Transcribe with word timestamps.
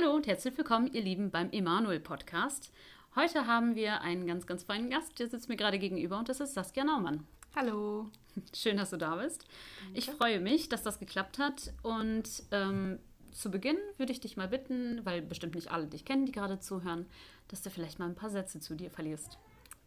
Hallo 0.00 0.14
und 0.14 0.26
herzlich 0.26 0.56
willkommen, 0.56 0.90
ihr 0.92 1.02
Lieben, 1.02 1.30
beim 1.30 1.50
Emanuel 1.50 2.00
Podcast. 2.00 2.72
Heute 3.16 3.46
haben 3.46 3.74
wir 3.74 4.00
einen 4.00 4.26
ganz, 4.26 4.46
ganz 4.46 4.62
feinen 4.62 4.88
Gast, 4.88 5.18
der 5.18 5.28
sitzt 5.28 5.48
mir 5.48 5.56
gerade 5.56 5.78
gegenüber 5.78 6.18
und 6.18 6.28
das 6.28 6.40
ist 6.40 6.54
Saskia 6.54 6.84
Naumann. 6.84 7.26
Hallo. 7.54 8.08
Schön, 8.54 8.78
dass 8.78 8.90
du 8.90 8.96
da 8.96 9.16
bist. 9.16 9.44
Danke. 9.82 9.98
Ich 9.98 10.06
freue 10.10 10.40
mich, 10.40 10.68
dass 10.70 10.82
das 10.82 11.00
geklappt 11.00 11.38
hat 11.38 11.74
und 11.82 12.44
ähm, 12.50 12.98
zu 13.32 13.50
Beginn 13.50 13.76
würde 13.98 14.12
ich 14.12 14.20
dich 14.20 14.38
mal 14.38 14.48
bitten, 14.48 15.04
weil 15.04 15.20
bestimmt 15.20 15.54
nicht 15.54 15.70
alle 15.70 15.86
dich 15.86 16.06
kennen, 16.06 16.24
die 16.24 16.32
gerade 16.32 16.60
zuhören, 16.60 17.06
dass 17.48 17.60
du 17.60 17.68
vielleicht 17.68 17.98
mal 17.98 18.08
ein 18.08 18.14
paar 18.14 18.30
Sätze 18.30 18.58
zu 18.58 18.74
dir 18.76 18.90
verlierst. 18.90 19.38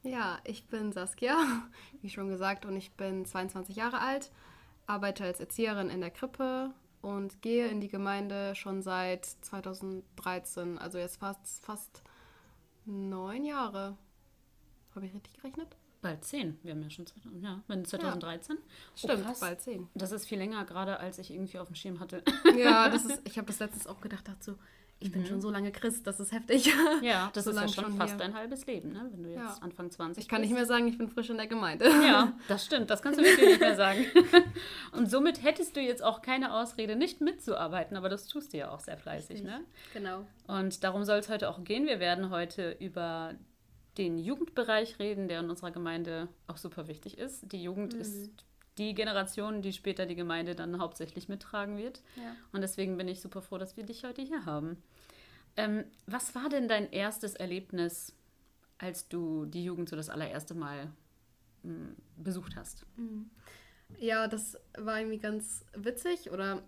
Ja, 0.04 0.38
ich 0.44 0.68
bin 0.68 0.92
Saskia, 0.92 1.38
wie 2.02 2.10
schon 2.10 2.30
gesagt, 2.30 2.66
und 2.66 2.76
ich 2.76 2.92
bin 2.92 3.26
22 3.26 3.78
Jahre 3.78 4.00
alt, 4.00 4.30
arbeite 4.86 5.24
als 5.24 5.40
Erzieherin 5.40 5.90
in 5.90 6.02
der 6.02 6.12
Krippe 6.12 6.72
und 7.04 7.42
gehe 7.42 7.68
in 7.68 7.82
die 7.82 7.90
Gemeinde 7.90 8.56
schon 8.56 8.82
seit 8.82 9.26
2013, 9.26 10.78
also 10.78 10.98
jetzt 10.98 11.18
fast, 11.18 11.64
fast 11.64 12.02
neun 12.86 13.44
Jahre. 13.44 13.98
Habe 14.96 15.06
ich 15.06 15.14
richtig 15.14 15.34
gerechnet? 15.34 15.76
Bald 16.02 16.24
zehn. 16.24 16.58
Wir 16.64 16.72
haben 16.72 16.82
ja 16.82 16.90
schon 16.90 17.06
ja, 17.42 17.62
wenn 17.68 17.84
2013. 17.84 18.56
Ja. 18.56 18.62
Stimmt, 18.96 19.26
oh, 19.30 19.40
bald 19.40 19.62
zehn. 19.62 19.90
Das 19.96 20.12
ist 20.14 20.26
viel 20.26 20.38
länger, 20.38 20.64
gerade 20.64 20.98
als 21.00 21.20
ich 21.20 21.32
irgendwie 21.32 21.60
auf 21.60 21.68
dem 21.68 21.76
Schirm 21.76 22.00
hatte. 22.00 22.24
Ja, 22.58 22.90
das 22.90 23.06
ist, 23.06 23.22
ich 23.26 23.38
habe 23.38 23.48
das 23.48 23.60
letztens 23.60 23.86
auch 23.86 24.00
gedacht, 24.00 24.26
dazu, 24.28 24.58
ich 25.04 25.12
bin 25.12 25.22
mhm. 25.22 25.28
schon 25.28 25.42
so 25.42 25.50
lange 25.50 25.72
Christ, 25.72 26.08
das 26.08 26.20
ist 26.20 26.32
heftig. 26.32 26.72
Ja, 27.02 27.30
das 27.34 27.46
so 27.46 27.52
ist 27.52 27.58
ja 27.58 27.68
schon, 27.68 27.84
schon 27.86 27.98
fast 27.98 28.14
hier. 28.14 28.20
dein 28.20 28.34
halbes 28.34 28.66
Leben, 28.66 28.94
ne? 28.94 29.10
wenn 29.12 29.24
du 29.24 29.30
jetzt 29.30 29.40
ja. 29.40 29.58
Anfang 29.62 29.92
20 29.92 30.24
Ich 30.24 30.30
kann 30.30 30.42
bist. 30.42 30.50
nicht 30.50 30.58
mehr 30.58 30.66
sagen, 30.66 30.88
ich 30.88 30.98
bin 30.98 31.10
frisch 31.10 31.30
in 31.30 31.38
der 31.38 31.48
Gemeinde. 31.48 31.86
Ja, 31.86 32.34
das 32.48 32.66
stimmt, 32.66 32.90
das 32.90 33.02
kannst 33.02 33.20
du 33.20 33.24
wirklich 33.24 33.48
nicht 33.48 33.60
mehr 33.60 33.76
sagen. 33.76 34.06
Und 34.94 35.10
somit 35.10 35.44
hättest 35.44 35.76
du 35.76 35.82
jetzt 35.82 36.04
auch 36.04 36.22
keine 36.22 36.54
Ausrede, 36.54 36.96
nicht 36.96 37.22
mitzuarbeiten, 37.22 37.98
aber 37.98 38.10
das 38.10 38.28
tust 38.28 38.54
du 38.54 38.58
ja 38.58 38.72
auch 38.72 38.80
sehr 38.80 38.98
fleißig. 38.98 39.42
Richtig. 39.42 39.46
Ne? 39.46 39.62
Genau. 39.94 40.26
Und 40.48 40.84
darum 40.84 41.04
soll 41.04 41.20
es 41.20 41.30
heute 41.30 41.50
auch 41.50 41.64
gehen. 41.64 41.86
Wir 41.86 42.00
werden 42.00 42.30
heute 42.30 42.76
über 42.80 43.34
den 43.98 44.18
Jugendbereich 44.18 45.00
reden, 45.00 45.28
der 45.28 45.42
in 45.42 45.50
unserer 45.50 45.72
Gemeinde 45.72 46.28
auch 46.48 46.58
super 46.58 46.88
wichtig 46.88 47.18
ist. 47.18 47.52
Die 47.52 47.62
Jugend 47.62 47.94
mhm. 47.94 48.02
ist 48.02 48.32
die 48.78 48.94
Generation, 48.94 49.62
die 49.62 49.74
später 49.74 50.06
die 50.06 50.16
Gemeinde 50.16 50.56
dann 50.56 50.80
hauptsächlich 50.80 51.30
mittragen 51.30 51.78
wird. 51.78 52.02
Ja. 52.16 52.36
Und 52.52 52.62
deswegen 52.62 52.98
bin 52.98 53.08
ich 53.08 53.22
super 53.22 53.42
froh, 53.42 53.58
dass 53.58 53.78
wir 53.78 53.84
dich 53.84 54.04
heute 54.04 54.22
hier 54.22 54.46
haben. 54.46 54.82
Ähm, 55.56 55.86
was 56.08 56.34
war 56.34 56.50
denn 56.50 56.68
dein 56.68 56.92
erstes 56.92 57.36
Erlebnis, 57.36 58.14
als 58.80 59.08
du 59.08 59.46
die 59.46 59.64
Jugend 59.64 59.90
so 59.90 59.96
das 59.96 60.10
allererste 60.10 60.56
Mal 60.56 60.92
mh, 61.64 61.74
hm, 61.74 61.96
besucht 62.18 62.56
hast? 62.56 62.86
Mhm. 62.96 63.30
Ja, 64.00 64.28
das 64.28 64.58
war 64.78 65.00
irgendwie 65.00 65.20
ganz 65.20 65.66
witzig. 65.76 66.32
Oder 66.32 66.64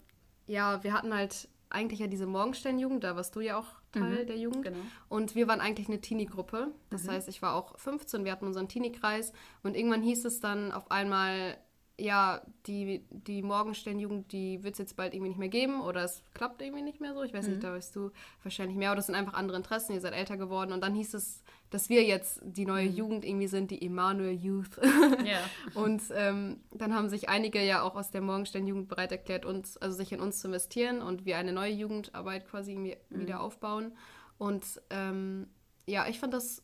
ja, 0.45 0.84
wir 0.84 0.94
hatten 0.94 1.14
halt 1.14 1.50
eigentlich 1.69 2.00
ja 2.00 2.08
diese 2.08 2.28
Morgensternjugend, 2.28 3.03
da 3.03 3.16
warst 3.16 3.36
du 3.36 3.42
ja 3.42 3.58
auch 3.58 3.67
Teil 3.92 4.23
mhm, 4.23 4.28
der 4.28 4.38
Jugend. 4.38 4.64
Genau. 4.64 4.78
Und 5.09 5.36
wir 5.36 5.47
waren 5.47 5.62
eigentlich 5.62 5.88
eine 5.88 6.00
Teenie-Gruppe. 6.00 6.72
Das 6.90 7.03
mhm. 7.03 7.12
heißt, 7.12 7.28
ich 7.28 7.42
war 7.42 7.56
auch 7.56 7.78
15, 7.80 8.23
wir 8.23 8.31
hatten 8.31 8.45
unseren 8.45 8.67
Teenie-Kreis 8.67 9.34
und 9.64 9.75
irgendwann 9.75 10.02
hieß 10.02 10.25
es 10.25 10.40
dann 10.40 10.72
auf 10.72 10.92
einmal, 10.92 11.58
ja, 11.98 12.42
die, 12.68 13.06
die 13.10 13.42
Morgensternjugend, 13.42 14.32
die 14.34 14.64
wird 14.64 14.74
es 14.74 14.80
jetzt 14.80 14.98
bald 14.98 15.14
irgendwie 15.14 15.30
nicht 15.30 15.38
mehr 15.38 15.50
geben 15.50 15.82
oder 15.82 16.04
es 16.04 16.24
klappt 16.34 16.62
irgendwie 16.62 16.84
nicht 16.84 17.00
mehr 17.00 17.14
so. 17.14 17.24
Ich 17.24 17.34
weiß 17.34 17.46
mhm. 17.46 17.52
nicht, 17.54 17.64
da 17.64 17.72
weißt 17.72 17.96
du 17.96 18.12
wahrscheinlich 18.44 18.78
mehr. 18.78 18.90
Oder 18.90 18.98
das 18.98 19.06
sind 19.06 19.16
einfach 19.16 19.34
andere 19.34 19.56
Interessen, 19.56 19.94
ihr 19.94 20.02
seid 20.02 20.14
älter 20.14 20.36
geworden. 20.36 20.74
Und 20.74 20.82
dann 20.82 20.94
hieß 20.94 21.14
es, 21.14 21.42
dass 21.70 21.88
wir 21.88 22.04
jetzt 22.04 22.42
die 22.44 22.66
neue 22.66 22.90
mhm. 22.90 22.96
Jugend 22.96 23.26
irgendwie 23.26 23.48
sind, 23.48 23.72
die 23.72 23.82
Emanuel 23.86 24.34
Youth. 24.34 24.80
Ja. 25.26 25.40
und 25.82 26.02
ähm, 26.14 26.58
dann 26.72 26.94
haben 26.94 27.10
sich 27.10 27.30
einige 27.30 27.64
ja 27.64 27.82
auch 27.82 27.96
aus 27.96 28.12
der 28.12 28.22
Morgensternjugend 28.22 28.90
bereit 28.90 29.12
erklärt, 29.12 29.46
uns, 29.46 29.78
also 29.78 29.96
sich 29.96 30.12
in 30.12 30.20
uns 30.20 30.40
zu 30.40 30.48
investieren 30.48 31.02
und 31.02 31.25
wir 31.25 31.38
eine 31.38 31.53
neue 31.53 31.72
Jugendarbeit 31.72 32.48
quasi 32.48 32.72
irgendwie 32.72 32.98
mhm. 33.09 33.22
wieder 33.22 33.40
aufbauen. 33.40 33.94
Und 34.38 34.64
ähm, 34.90 35.48
ja, 35.88 36.08
ich 36.08 36.19
fand 36.19 36.34
das 36.34 36.62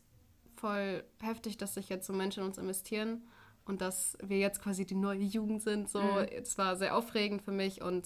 voll 0.56 1.04
heftig, 1.20 1.56
dass 1.56 1.74
sich 1.74 1.88
jetzt 1.88 2.06
so 2.06 2.12
Menschen 2.12 2.40
in 2.40 2.46
uns 2.46 2.58
investieren 2.58 3.22
und 3.66 3.80
dass 3.80 4.16
wir 4.22 4.38
jetzt 4.38 4.62
quasi 4.62 4.84
die 4.84 4.94
neue 4.94 5.22
Jugend 5.22 5.62
sind. 5.62 5.88
So, 5.88 6.00
mhm. 6.00 6.26
es 6.30 6.58
war 6.58 6.76
sehr 6.76 6.96
aufregend 6.96 7.42
für 7.42 7.52
mich 7.52 7.82
und 7.82 8.04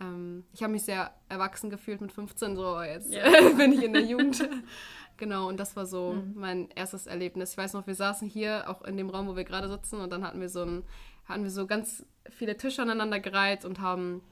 ähm, 0.00 0.44
ich 0.52 0.62
habe 0.62 0.72
mich 0.72 0.82
sehr 0.82 1.12
erwachsen 1.28 1.70
gefühlt 1.70 2.00
mit 2.00 2.12
15. 2.12 2.56
So, 2.56 2.80
jetzt 2.80 3.12
ja. 3.12 3.24
bin 3.56 3.72
ich 3.72 3.82
in 3.82 3.92
der 3.92 4.02
Jugend. 4.02 4.48
genau, 5.16 5.48
und 5.48 5.58
das 5.58 5.76
war 5.76 5.86
so 5.86 6.14
mhm. 6.14 6.32
mein 6.34 6.68
erstes 6.70 7.06
Erlebnis. 7.06 7.52
Ich 7.52 7.58
weiß 7.58 7.74
noch, 7.74 7.86
wir 7.86 7.94
saßen 7.94 8.28
hier 8.28 8.68
auch 8.68 8.82
in 8.82 8.96
dem 8.96 9.10
Raum, 9.10 9.28
wo 9.28 9.36
wir 9.36 9.44
gerade 9.44 9.68
sitzen, 9.68 10.00
und 10.00 10.10
dann 10.10 10.24
hatten 10.24 10.40
wir 10.40 10.48
so 10.48 10.62
ein, 10.62 10.82
hatten 11.26 11.44
wir 11.44 11.50
so 11.50 11.66
ganz 11.66 12.04
viele 12.28 12.56
Tische 12.56 12.82
aneinander 12.82 13.20
gereiht 13.20 13.64
und 13.64 13.80
haben 13.80 14.22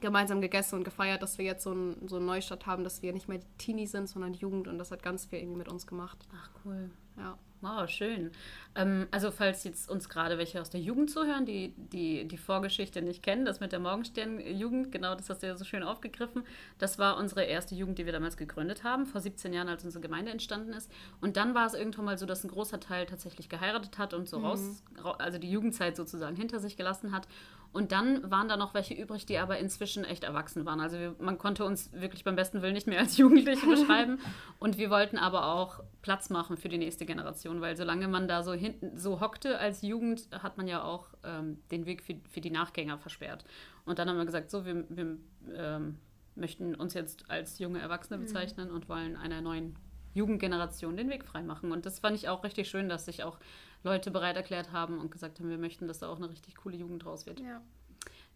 gemeinsam 0.00 0.40
gegessen 0.40 0.76
und 0.76 0.84
gefeiert, 0.84 1.22
dass 1.22 1.38
wir 1.38 1.44
jetzt 1.44 1.62
so, 1.62 1.72
ein, 1.72 2.08
so 2.08 2.16
einen 2.16 2.26
Neustart 2.26 2.66
haben, 2.66 2.82
dass 2.82 3.02
wir 3.02 3.12
nicht 3.12 3.28
mehr 3.28 3.38
die 3.38 3.46
Teenie 3.58 3.86
sind, 3.86 4.08
sondern 4.08 4.32
die 4.32 4.40
Jugend 4.40 4.66
und 4.66 4.78
das 4.78 4.90
hat 4.90 5.02
ganz 5.02 5.26
viel 5.26 5.38
irgendwie 5.38 5.58
mit 5.58 5.68
uns 5.68 5.86
gemacht. 5.86 6.18
Ach 6.34 6.50
cool. 6.64 6.90
Ja. 7.16 7.38
Wow, 7.64 7.88
schön. 7.88 8.30
Ähm, 8.74 9.06
also 9.10 9.30
falls 9.30 9.64
jetzt 9.64 9.88
uns 9.88 10.10
gerade 10.10 10.36
welche 10.36 10.60
aus 10.60 10.68
der 10.68 10.80
Jugend 10.80 11.10
zuhören, 11.10 11.46
die, 11.46 11.72
die 11.76 12.28
die 12.28 12.36
Vorgeschichte 12.36 13.00
nicht 13.00 13.22
kennen, 13.22 13.46
das 13.46 13.60
mit 13.60 13.72
der 13.72 13.78
Morgenstern-Jugend, 13.78 14.92
genau 14.92 15.14
das 15.14 15.30
hast 15.30 15.42
du 15.42 15.46
ja 15.46 15.56
so 15.56 15.64
schön 15.64 15.82
aufgegriffen. 15.82 16.42
Das 16.78 16.98
war 16.98 17.16
unsere 17.16 17.44
erste 17.44 17.74
Jugend, 17.74 17.98
die 17.98 18.04
wir 18.04 18.12
damals 18.12 18.36
gegründet 18.36 18.84
haben, 18.84 19.06
vor 19.06 19.22
17 19.22 19.54
Jahren, 19.54 19.68
als 19.68 19.82
unsere 19.82 20.02
Gemeinde 20.02 20.30
entstanden 20.30 20.74
ist. 20.74 20.92
Und 21.22 21.38
dann 21.38 21.54
war 21.54 21.66
es 21.66 21.72
irgendwann 21.72 22.04
mal 22.04 22.18
so, 22.18 22.26
dass 22.26 22.44
ein 22.44 22.50
großer 22.50 22.80
Teil 22.80 23.06
tatsächlich 23.06 23.48
geheiratet 23.48 23.96
hat 23.96 24.12
und 24.12 24.28
so 24.28 24.40
mhm. 24.40 24.44
raus, 24.44 24.82
also 25.18 25.38
die 25.38 25.50
Jugendzeit 25.50 25.96
sozusagen 25.96 26.36
hinter 26.36 26.60
sich 26.60 26.76
gelassen 26.76 27.12
hat. 27.12 27.26
Und 27.74 27.90
dann 27.90 28.30
waren 28.30 28.48
da 28.48 28.56
noch 28.56 28.72
welche 28.72 28.94
übrig, 28.94 29.26
die 29.26 29.36
aber 29.36 29.58
inzwischen 29.58 30.04
echt 30.04 30.22
erwachsen 30.22 30.64
waren. 30.64 30.78
Also 30.78 30.96
wir, 30.96 31.16
man 31.18 31.38
konnte 31.38 31.64
uns 31.64 31.92
wirklich 31.92 32.22
beim 32.22 32.36
besten 32.36 32.62
Willen 32.62 32.74
nicht 32.74 32.86
mehr 32.86 33.00
als 33.00 33.16
Jugendliche 33.16 33.66
beschreiben. 33.70 34.20
Und 34.60 34.78
wir 34.78 34.90
wollten 34.90 35.18
aber 35.18 35.46
auch 35.46 35.80
Platz 36.00 36.30
machen 36.30 36.56
für 36.56 36.68
die 36.68 36.78
nächste 36.78 37.04
Generation, 37.04 37.53
weil 37.60 37.76
solange 37.76 38.08
man 38.08 38.28
da 38.28 38.42
so 38.42 38.52
hinten 38.52 38.96
so 38.96 39.20
hockte 39.20 39.58
als 39.58 39.82
Jugend, 39.82 40.28
hat 40.32 40.56
man 40.56 40.66
ja 40.68 40.82
auch 40.82 41.08
ähm, 41.24 41.58
den 41.70 41.86
Weg 41.86 42.02
für, 42.02 42.16
für 42.30 42.40
die 42.40 42.50
Nachgänger 42.50 42.98
versperrt. 42.98 43.44
Und 43.84 43.98
dann 43.98 44.08
haben 44.08 44.16
wir 44.16 44.24
gesagt, 44.24 44.50
so, 44.50 44.64
wir, 44.64 44.84
wir 44.88 45.16
ähm, 45.54 45.98
möchten 46.34 46.74
uns 46.74 46.94
jetzt 46.94 47.30
als 47.30 47.58
junge 47.58 47.80
Erwachsene 47.80 48.18
mhm. 48.18 48.22
bezeichnen 48.22 48.68
mhm. 48.68 48.74
und 48.74 48.88
wollen 48.88 49.16
einer 49.16 49.40
neuen 49.40 49.76
Jugendgeneration 50.14 50.96
den 50.96 51.10
Weg 51.10 51.24
freimachen. 51.24 51.72
Und 51.72 51.86
das 51.86 51.98
fand 51.98 52.16
ich 52.16 52.28
auch 52.28 52.44
richtig 52.44 52.68
schön, 52.68 52.88
dass 52.88 53.04
sich 53.04 53.24
auch 53.24 53.38
Leute 53.82 54.10
bereit 54.10 54.36
erklärt 54.36 54.72
haben 54.72 54.98
und 54.98 55.10
gesagt 55.10 55.38
haben, 55.38 55.50
wir 55.50 55.58
möchten, 55.58 55.88
dass 55.88 55.98
da 55.98 56.08
auch 56.08 56.16
eine 56.16 56.30
richtig 56.30 56.56
coole 56.56 56.76
Jugend 56.76 57.04
draus 57.04 57.26
wird. 57.26 57.40
Ja. 57.40 57.60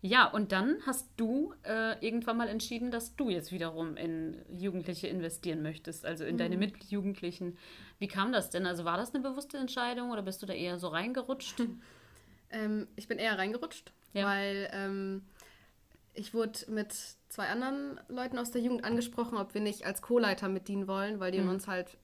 Ja, 0.00 0.26
und 0.26 0.52
dann 0.52 0.76
hast 0.86 1.08
du 1.16 1.54
äh, 1.64 1.98
irgendwann 2.04 2.36
mal 2.36 2.48
entschieden, 2.48 2.92
dass 2.92 3.16
du 3.16 3.30
jetzt 3.30 3.50
wiederum 3.50 3.96
in 3.96 4.36
Jugendliche 4.56 5.08
investieren 5.08 5.60
möchtest, 5.60 6.06
also 6.06 6.24
in 6.24 6.34
mhm. 6.34 6.38
deine 6.38 6.56
Mitjugendlichen. 6.56 7.58
Wie 7.98 8.06
kam 8.06 8.32
das 8.32 8.50
denn? 8.50 8.64
Also 8.64 8.84
war 8.84 8.96
das 8.96 9.12
eine 9.12 9.22
bewusste 9.22 9.58
Entscheidung 9.58 10.10
oder 10.10 10.22
bist 10.22 10.40
du 10.40 10.46
da 10.46 10.52
eher 10.52 10.78
so 10.78 10.88
reingerutscht? 10.88 11.62
ähm, 12.50 12.86
ich 12.94 13.08
bin 13.08 13.18
eher 13.18 13.38
reingerutscht, 13.38 13.92
ja. 14.12 14.24
weil 14.24 14.70
ähm, 14.72 15.22
ich 16.14 16.32
wurde 16.32 16.60
mit 16.68 16.92
zwei 17.28 17.48
anderen 17.48 18.00
Leuten 18.08 18.38
aus 18.38 18.52
der 18.52 18.62
Jugend 18.62 18.84
angesprochen, 18.84 19.36
ob 19.36 19.52
wir 19.54 19.60
nicht 19.60 19.84
als 19.84 20.00
Co-Leiter 20.00 20.48
mit 20.48 20.68
dienen 20.68 20.86
wollen, 20.86 21.18
weil 21.18 21.32
die 21.32 21.38
mhm. 21.38 21.44
in 21.44 21.50
uns 21.54 21.66
halt 21.66 21.98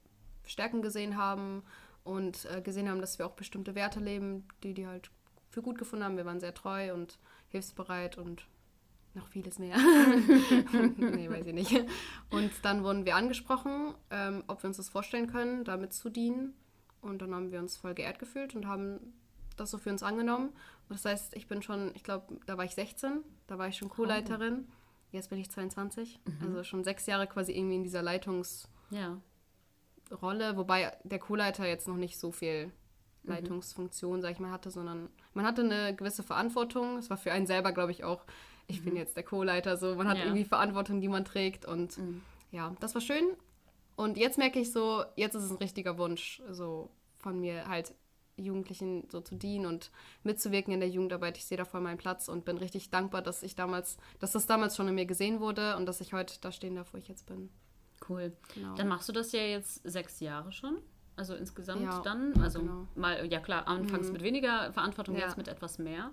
Stärken 0.44 0.82
gesehen 0.82 1.16
haben 1.16 1.62
und 2.02 2.46
äh, 2.46 2.60
gesehen 2.60 2.88
haben, 2.88 3.00
dass 3.00 3.20
wir 3.20 3.26
auch 3.26 3.36
bestimmte 3.36 3.76
Werte 3.76 4.00
leben, 4.00 4.48
die 4.64 4.74
die 4.74 4.88
halt 4.88 5.10
für 5.48 5.62
gut 5.62 5.78
gefunden 5.78 6.04
haben. 6.04 6.16
Wir 6.16 6.26
waren 6.26 6.40
sehr 6.40 6.54
treu 6.54 6.92
und 6.92 7.18
hilfsbereit 7.54 8.18
und 8.18 8.46
noch 9.14 9.28
vieles 9.28 9.60
mehr. 9.60 9.76
nee, 10.96 11.30
weiß 11.30 11.46
ich 11.46 11.54
nicht. 11.54 11.72
Und 12.30 12.50
dann 12.62 12.82
wurden 12.82 13.04
wir 13.06 13.14
angesprochen, 13.14 13.94
ähm, 14.10 14.42
ob 14.48 14.62
wir 14.62 14.68
uns 14.68 14.76
das 14.76 14.88
vorstellen 14.88 15.28
können, 15.28 15.64
damit 15.64 15.92
zu 15.92 16.10
dienen. 16.10 16.54
Und 17.00 17.22
dann 17.22 17.32
haben 17.32 17.52
wir 17.52 17.60
uns 17.60 17.76
voll 17.76 17.94
geehrt 17.94 18.18
gefühlt 18.18 18.56
und 18.56 18.66
haben 18.66 19.14
das 19.56 19.70
so 19.70 19.78
für 19.78 19.90
uns 19.90 20.02
angenommen. 20.02 20.48
Und 20.88 20.98
das 20.98 21.04
heißt, 21.04 21.36
ich 21.36 21.46
bin 21.46 21.62
schon, 21.62 21.92
ich 21.94 22.02
glaube, 22.02 22.40
da 22.46 22.58
war 22.58 22.64
ich 22.64 22.74
16, 22.74 23.22
da 23.46 23.56
war 23.56 23.68
ich 23.68 23.76
schon 23.76 23.88
Co-Leiterin. 23.88 24.66
Jetzt 25.12 25.30
bin 25.30 25.38
ich 25.38 25.48
22. 25.48 26.20
Mhm. 26.24 26.48
Also 26.48 26.64
schon 26.64 26.82
sechs 26.82 27.06
Jahre 27.06 27.28
quasi 27.28 27.52
irgendwie 27.52 27.76
in 27.76 27.84
dieser 27.84 28.02
Leitungsrolle, 28.02 28.66
ja. 30.10 30.56
wobei 30.56 30.92
der 31.04 31.20
Co-Leiter 31.20 31.68
jetzt 31.68 31.86
noch 31.86 31.96
nicht 31.96 32.18
so 32.18 32.32
viel 32.32 32.66
mhm. 32.66 33.30
Leitungsfunktion, 33.30 34.22
sag 34.22 34.32
ich 34.32 34.40
mal, 34.40 34.50
hatte, 34.50 34.72
sondern 34.72 35.08
man 35.34 35.44
hatte 35.44 35.62
eine 35.62 35.94
gewisse 35.94 36.22
Verantwortung. 36.22 36.98
Es 36.98 37.10
war 37.10 37.16
für 37.16 37.32
einen 37.32 37.46
selber, 37.46 37.72
glaube 37.72 37.92
ich, 37.92 38.04
auch, 38.04 38.24
ich 38.66 38.80
mhm. 38.80 38.84
bin 38.86 38.96
jetzt 38.96 39.16
der 39.16 39.24
Co-Leiter, 39.24 39.76
so 39.76 39.94
man 39.94 40.08
hat 40.08 40.18
ja. 40.18 40.24
irgendwie 40.24 40.44
Verantwortung, 40.44 41.00
die 41.00 41.08
man 41.08 41.24
trägt 41.24 41.66
und 41.66 41.98
mhm. 41.98 42.22
ja, 42.50 42.74
das 42.80 42.94
war 42.94 43.02
schön. 43.02 43.24
Und 43.96 44.16
jetzt 44.16 44.38
merke 44.38 44.58
ich 44.58 44.72
so, 44.72 45.04
jetzt 45.16 45.34
ist 45.34 45.44
es 45.44 45.50
ein 45.50 45.58
richtiger 45.58 45.98
Wunsch, 45.98 46.42
so 46.50 46.90
von 47.16 47.40
mir 47.40 47.68
halt 47.68 47.94
Jugendlichen 48.36 49.06
so 49.10 49.20
zu 49.20 49.36
dienen 49.36 49.66
und 49.66 49.90
mitzuwirken 50.24 50.72
in 50.72 50.80
der 50.80 50.88
Jugendarbeit. 50.88 51.38
Ich 51.38 51.44
sehe 51.44 51.58
da 51.58 51.64
voll 51.64 51.80
meinen 51.80 51.98
Platz 51.98 52.28
und 52.28 52.44
bin 52.44 52.58
richtig 52.58 52.90
dankbar, 52.90 53.22
dass 53.22 53.42
ich 53.42 53.54
damals, 53.54 53.96
dass 54.18 54.32
das 54.32 54.46
damals 54.46 54.76
schon 54.76 54.88
in 54.88 54.94
mir 54.96 55.06
gesehen 55.06 55.40
wurde 55.40 55.76
und 55.76 55.86
dass 55.86 56.00
ich 56.00 56.12
heute 56.12 56.34
da 56.40 56.50
stehen 56.50 56.74
darf, 56.74 56.92
wo 56.92 56.98
ich 56.98 57.06
jetzt 57.06 57.26
bin. 57.26 57.50
Cool. 58.08 58.32
Genau. 58.54 58.74
Dann 58.74 58.88
machst 58.88 59.08
du 59.08 59.12
das 59.12 59.32
ja 59.32 59.40
jetzt 59.40 59.80
sechs 59.84 60.20
Jahre 60.20 60.50
schon. 60.50 60.78
Also 61.16 61.34
insgesamt 61.34 61.82
ja, 61.82 62.00
dann, 62.00 62.34
also 62.42 62.60
genau. 62.60 62.88
mal, 62.96 63.30
ja 63.30 63.40
klar, 63.40 63.68
anfangs 63.68 64.08
mhm. 64.08 64.14
mit 64.14 64.22
weniger 64.22 64.72
Verantwortung, 64.72 65.16
ja. 65.16 65.22
jetzt 65.22 65.36
mit 65.36 65.48
etwas 65.48 65.78
mehr. 65.78 66.10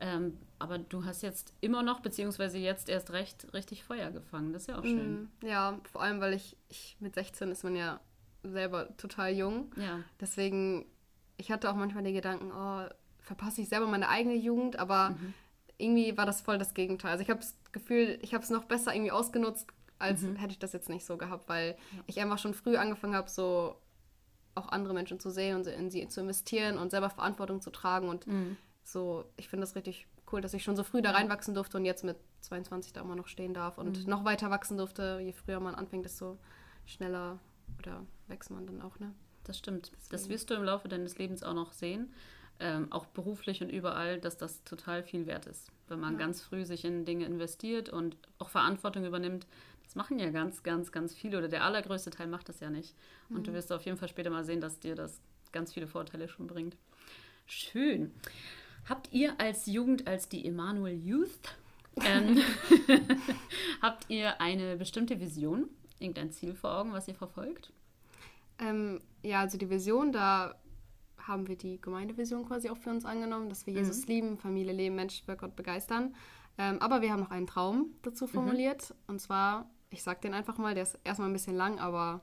Ähm, 0.00 0.38
aber 0.60 0.78
du 0.78 1.04
hast 1.04 1.22
jetzt 1.22 1.52
immer 1.60 1.82
noch, 1.82 2.00
beziehungsweise 2.00 2.58
jetzt 2.58 2.88
erst 2.88 3.12
recht, 3.12 3.52
richtig 3.52 3.82
Feuer 3.82 4.10
gefangen. 4.10 4.52
Das 4.52 4.62
ist 4.62 4.68
ja 4.68 4.78
auch 4.78 4.84
schön. 4.84 5.22
Mm, 5.22 5.46
ja, 5.46 5.80
vor 5.90 6.02
allem, 6.02 6.20
weil 6.20 6.34
ich, 6.34 6.56
ich 6.68 6.96
mit 7.00 7.14
16 7.14 7.50
ist 7.50 7.64
man 7.64 7.74
ja 7.74 8.00
selber 8.44 8.96
total 8.96 9.32
jung. 9.32 9.72
Ja. 9.76 10.00
Deswegen, 10.20 10.86
ich 11.36 11.50
hatte 11.50 11.68
auch 11.68 11.74
manchmal 11.74 12.04
die 12.04 12.12
Gedanken, 12.12 12.52
oh, 12.52 12.86
verpasse 13.18 13.60
ich 13.60 13.68
selber 13.68 13.86
meine 13.86 14.08
eigene 14.08 14.36
Jugend, 14.36 14.78
aber 14.78 15.10
Mhm. 15.10 15.34
irgendwie 15.78 16.16
war 16.16 16.26
das 16.26 16.40
voll 16.42 16.58
das 16.58 16.74
Gegenteil. 16.74 17.10
Also 17.10 17.22
ich 17.22 17.30
habe 17.30 17.40
das 17.40 17.56
Gefühl, 17.72 18.18
ich 18.22 18.34
habe 18.34 18.44
es 18.44 18.50
noch 18.50 18.64
besser 18.64 18.94
irgendwie 18.94 19.12
ausgenutzt, 19.12 19.66
als 19.98 20.22
hätte 20.22 20.52
ich 20.52 20.60
das 20.60 20.72
jetzt 20.72 20.88
nicht 20.88 21.04
so 21.04 21.16
gehabt, 21.16 21.48
weil 21.48 21.76
ich 22.06 22.20
einfach 22.20 22.38
schon 22.38 22.54
früh 22.54 22.76
angefangen 22.76 23.16
habe, 23.16 23.28
so 23.28 23.76
auch 24.58 24.68
andere 24.68 24.94
Menschen 24.94 25.20
zu 25.20 25.30
sehen 25.30 25.56
und 25.56 25.66
in 25.66 25.90
sie 25.90 26.06
zu 26.08 26.20
investieren 26.20 26.78
und 26.78 26.90
selber 26.90 27.10
Verantwortung 27.10 27.60
zu 27.60 27.70
tragen 27.70 28.08
und 28.08 28.26
so, 28.84 29.24
ich 29.36 29.48
finde 29.48 29.64
das 29.66 29.76
richtig 29.76 30.06
cool, 30.32 30.40
dass 30.40 30.54
ich 30.54 30.64
schon 30.64 30.76
so 30.76 30.82
früh 30.82 31.02
da 31.02 31.10
reinwachsen 31.10 31.54
durfte 31.54 31.76
und 31.76 31.84
jetzt 31.84 32.04
mit 32.04 32.16
22 32.40 32.92
da 32.92 33.02
immer 33.02 33.16
noch 33.16 33.28
stehen 33.28 33.52
darf 33.54 33.78
und 33.78 34.06
noch 34.06 34.24
weiter 34.24 34.50
wachsen 34.50 34.78
durfte. 34.78 35.20
Je 35.22 35.32
früher 35.32 35.60
man 35.60 35.74
anfängt, 35.74 36.04
desto 36.04 36.38
schneller 36.86 37.38
oder 37.78 38.04
wächst 38.28 38.50
man 38.50 38.66
dann 38.66 38.80
auch, 38.80 38.98
ne? 38.98 39.12
Das 39.44 39.58
stimmt. 39.58 39.92
Das 40.10 40.28
wirst 40.28 40.50
du 40.50 40.54
im 40.54 40.64
Laufe 40.64 40.88
deines 40.88 41.18
Lebens 41.18 41.42
auch 41.42 41.54
noch 41.54 41.72
sehen. 41.72 42.12
Ähm, 42.60 42.90
auch 42.90 43.06
beruflich 43.06 43.62
und 43.62 43.70
überall, 43.70 44.18
dass 44.20 44.36
das 44.36 44.64
total 44.64 45.02
viel 45.02 45.26
wert 45.26 45.46
ist. 45.46 45.70
Wenn 45.90 46.00
man 46.00 46.18
ganz 46.18 46.40
früh 46.40 46.64
sich 46.64 46.84
in 46.84 47.04
Dinge 47.04 47.26
investiert 47.26 47.88
und 47.88 48.16
auch 48.38 48.48
Verantwortung 48.48 49.04
übernimmt. 49.04 49.46
Das 49.84 49.94
machen 49.94 50.18
ja 50.18 50.30
ganz, 50.30 50.62
ganz, 50.62 50.92
ganz 50.92 51.14
viele 51.14 51.38
oder 51.38 51.48
der 51.48 51.64
allergrößte 51.64 52.10
Teil 52.10 52.26
macht 52.26 52.48
das 52.48 52.60
ja 52.60 52.68
nicht. 52.68 52.94
Und 53.30 53.46
du 53.46 53.54
wirst 53.54 53.72
auf 53.72 53.84
jeden 53.86 53.96
Fall 53.96 54.08
später 54.08 54.28
mal 54.28 54.44
sehen, 54.44 54.60
dass 54.60 54.80
dir 54.80 54.94
das 54.94 55.20
ganz 55.50 55.72
viele 55.72 55.86
Vorteile 55.86 56.28
schon 56.28 56.46
bringt. 56.46 56.76
Schön. 57.46 58.12
Habt 58.86 59.12
ihr 59.12 59.40
als 59.40 59.66
Jugend, 59.66 60.06
als 60.06 60.28
die 60.28 60.46
Emanuel 60.46 60.94
Youth, 60.94 61.56
ähm, 62.04 62.38
habt 63.82 64.10
ihr 64.10 64.40
eine 64.40 64.76
bestimmte 64.76 65.20
Vision, 65.20 65.68
irgendein 65.98 66.32
Ziel 66.32 66.54
vor 66.54 66.78
Augen, 66.78 66.92
was 66.92 67.08
ihr 67.08 67.14
verfolgt? 67.14 67.72
Ähm, 68.58 69.00
ja, 69.22 69.40
also 69.40 69.56
die 69.56 69.70
Vision, 69.70 70.12
da 70.12 70.54
haben 71.28 71.46
wir 71.48 71.56
die 71.56 71.80
Gemeindevision 71.80 72.44
quasi 72.46 72.70
auch 72.70 72.76
für 72.78 72.90
uns 72.90 73.04
angenommen, 73.04 73.48
dass 73.48 73.66
wir 73.66 73.74
Jesus 73.74 74.06
lieben, 74.06 74.38
Familie 74.38 74.72
leben, 74.72 74.96
Menschen 74.96 75.24
für 75.26 75.36
Gott 75.36 75.54
begeistern. 75.54 76.14
Ähm, 76.56 76.80
aber 76.80 77.02
wir 77.02 77.12
haben 77.12 77.20
noch 77.20 77.30
einen 77.30 77.46
Traum 77.46 77.92
dazu 78.02 78.26
formuliert. 78.26 78.94
Und 79.06 79.20
zwar, 79.20 79.70
ich 79.90 80.02
sag 80.02 80.20
den 80.22 80.34
einfach 80.34 80.58
mal, 80.58 80.74
der 80.74 80.82
ist 80.84 80.98
erstmal 81.04 81.28
ein 81.30 81.32
bisschen 81.32 81.54
lang, 81.56 81.78
aber 81.78 82.20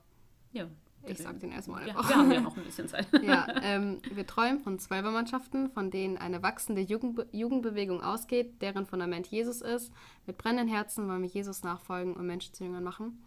Ja. 0.51 0.67
ich 1.07 1.19
sag 1.19 1.39
den 1.39 1.51
erstmal 1.51 1.87
Ja, 1.87 1.95
einfach. 1.95 2.09
wir 2.09 2.15
haben 2.17 2.31
ja 2.31 2.41
noch 2.41 2.57
ein 2.57 2.63
bisschen 2.63 2.87
Zeit. 2.89 3.07
Ja, 3.23 3.47
ähm, 3.61 4.01
wir 4.11 4.25
träumen 4.27 4.59
von 4.59 4.77
Zwölfermannschaften, 4.79 5.69
von 5.69 5.89
denen 5.91 6.17
eine 6.17 6.43
wachsende 6.43 6.81
Jugendbe 6.81 7.27
Jugendbewegung 7.31 8.01
ausgeht, 8.01 8.61
deren 8.61 8.85
Fundament 8.85 9.27
Jesus 9.27 9.61
ist. 9.61 9.91
Mit 10.25 10.37
brennenden 10.37 10.67
Herzen 10.67 11.07
wollen 11.07 11.21
wir 11.21 11.29
Jesus 11.29 11.63
nachfolgen 11.63 12.13
und 12.15 12.25
Menschen 12.25 12.53
zu 12.53 12.63
Jüngern 12.65 12.83
machen. 12.83 13.23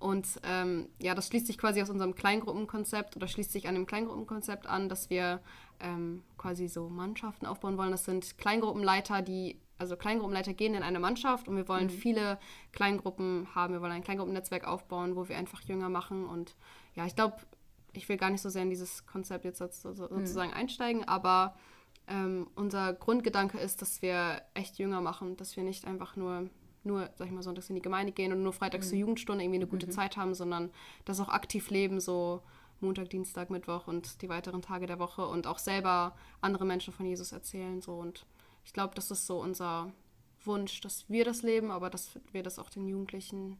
Und 0.00 0.26
ähm, 0.44 0.88
ja, 0.98 1.14
das 1.14 1.28
schließt 1.28 1.46
sich 1.46 1.58
quasi 1.58 1.80
aus 1.82 1.90
unserem 1.90 2.14
Kleingruppenkonzept 2.14 3.16
oder 3.16 3.28
schließt 3.28 3.52
sich 3.52 3.68
an 3.68 3.74
dem 3.74 3.86
Kleingruppenkonzept 3.86 4.66
an, 4.66 4.88
dass 4.88 5.10
wir 5.10 5.40
ähm, 5.78 6.22
quasi 6.38 6.68
so 6.68 6.88
Mannschaften 6.88 7.46
aufbauen 7.46 7.76
wollen. 7.76 7.90
Das 7.90 8.06
sind 8.06 8.38
Kleingruppenleiter, 8.38 9.20
die, 9.20 9.60
also 9.78 9.96
Kleingruppenleiter 9.96 10.54
gehen 10.54 10.74
in 10.74 10.82
eine 10.82 11.00
Mannschaft 11.00 11.48
und 11.48 11.56
wir 11.56 11.68
wollen 11.68 11.90
viele 11.90 12.38
Kleingruppen 12.72 13.48
haben. 13.54 13.74
Wir 13.74 13.82
wollen 13.82 13.92
ein 13.92 14.02
Kleingruppennetzwerk 14.02 14.66
aufbauen, 14.66 15.16
wo 15.16 15.28
wir 15.28 15.36
einfach 15.36 15.60
Jünger 15.62 15.90
machen. 15.90 16.24
Und 16.24 16.56
ja, 16.94 17.04
ich 17.04 17.14
glaube, 17.14 17.36
ich 17.92 18.08
will 18.08 18.16
gar 18.16 18.30
nicht 18.30 18.40
so 18.42 18.48
sehr 18.48 18.62
in 18.62 18.70
dieses 18.70 19.06
Konzept 19.06 19.44
jetzt 19.44 19.58
so, 19.58 19.92
sozusagen 19.92 20.52
einsteigen, 20.52 21.06
aber 21.06 21.54
ähm, 22.06 22.48
unser 22.54 22.92
Grundgedanke 22.92 23.58
ist, 23.58 23.82
dass 23.82 24.02
wir 24.02 24.42
echt 24.54 24.78
Jünger 24.78 25.00
machen, 25.00 25.36
dass 25.36 25.56
wir 25.56 25.62
nicht 25.62 25.86
einfach 25.86 26.16
nur, 26.16 26.48
nur, 26.82 27.10
sag 27.16 27.26
ich 27.26 27.32
mal, 27.32 27.42
sonntags 27.42 27.68
in 27.68 27.76
die 27.76 27.82
Gemeinde 27.82 28.12
gehen 28.12 28.32
und 28.32 28.42
nur 28.42 28.52
freitags 28.52 28.88
zur 28.88 28.98
Jugendstunde 28.98 29.44
irgendwie 29.44 29.58
eine 29.58 29.66
gute 29.66 29.88
Zeit 29.88 30.16
haben, 30.16 30.34
sondern 30.34 30.70
das 31.04 31.20
auch 31.20 31.28
aktiv 31.28 31.70
leben, 31.70 32.00
so 32.00 32.42
Montag, 32.80 33.10
Dienstag, 33.10 33.50
Mittwoch 33.50 33.86
und 33.86 34.22
die 34.22 34.28
weiteren 34.28 34.62
Tage 34.62 34.86
der 34.86 34.98
Woche 34.98 35.26
und 35.26 35.46
auch 35.46 35.58
selber 35.58 36.16
andere 36.40 36.64
Menschen 36.64 36.92
von 36.92 37.06
Jesus 37.06 37.32
erzählen. 37.32 37.80
So. 37.80 37.94
Und 37.94 38.24
ich 38.64 38.72
glaube, 38.72 38.94
das 38.94 39.10
ist 39.10 39.26
so 39.26 39.40
unser 39.40 39.92
Wunsch, 40.44 40.80
dass 40.80 41.08
wir 41.08 41.24
das 41.24 41.42
leben, 41.42 41.70
aber 41.70 41.90
dass 41.90 42.18
wir 42.32 42.42
das 42.42 42.58
auch 42.58 42.70
den 42.70 42.88
Jugendlichen 42.88 43.58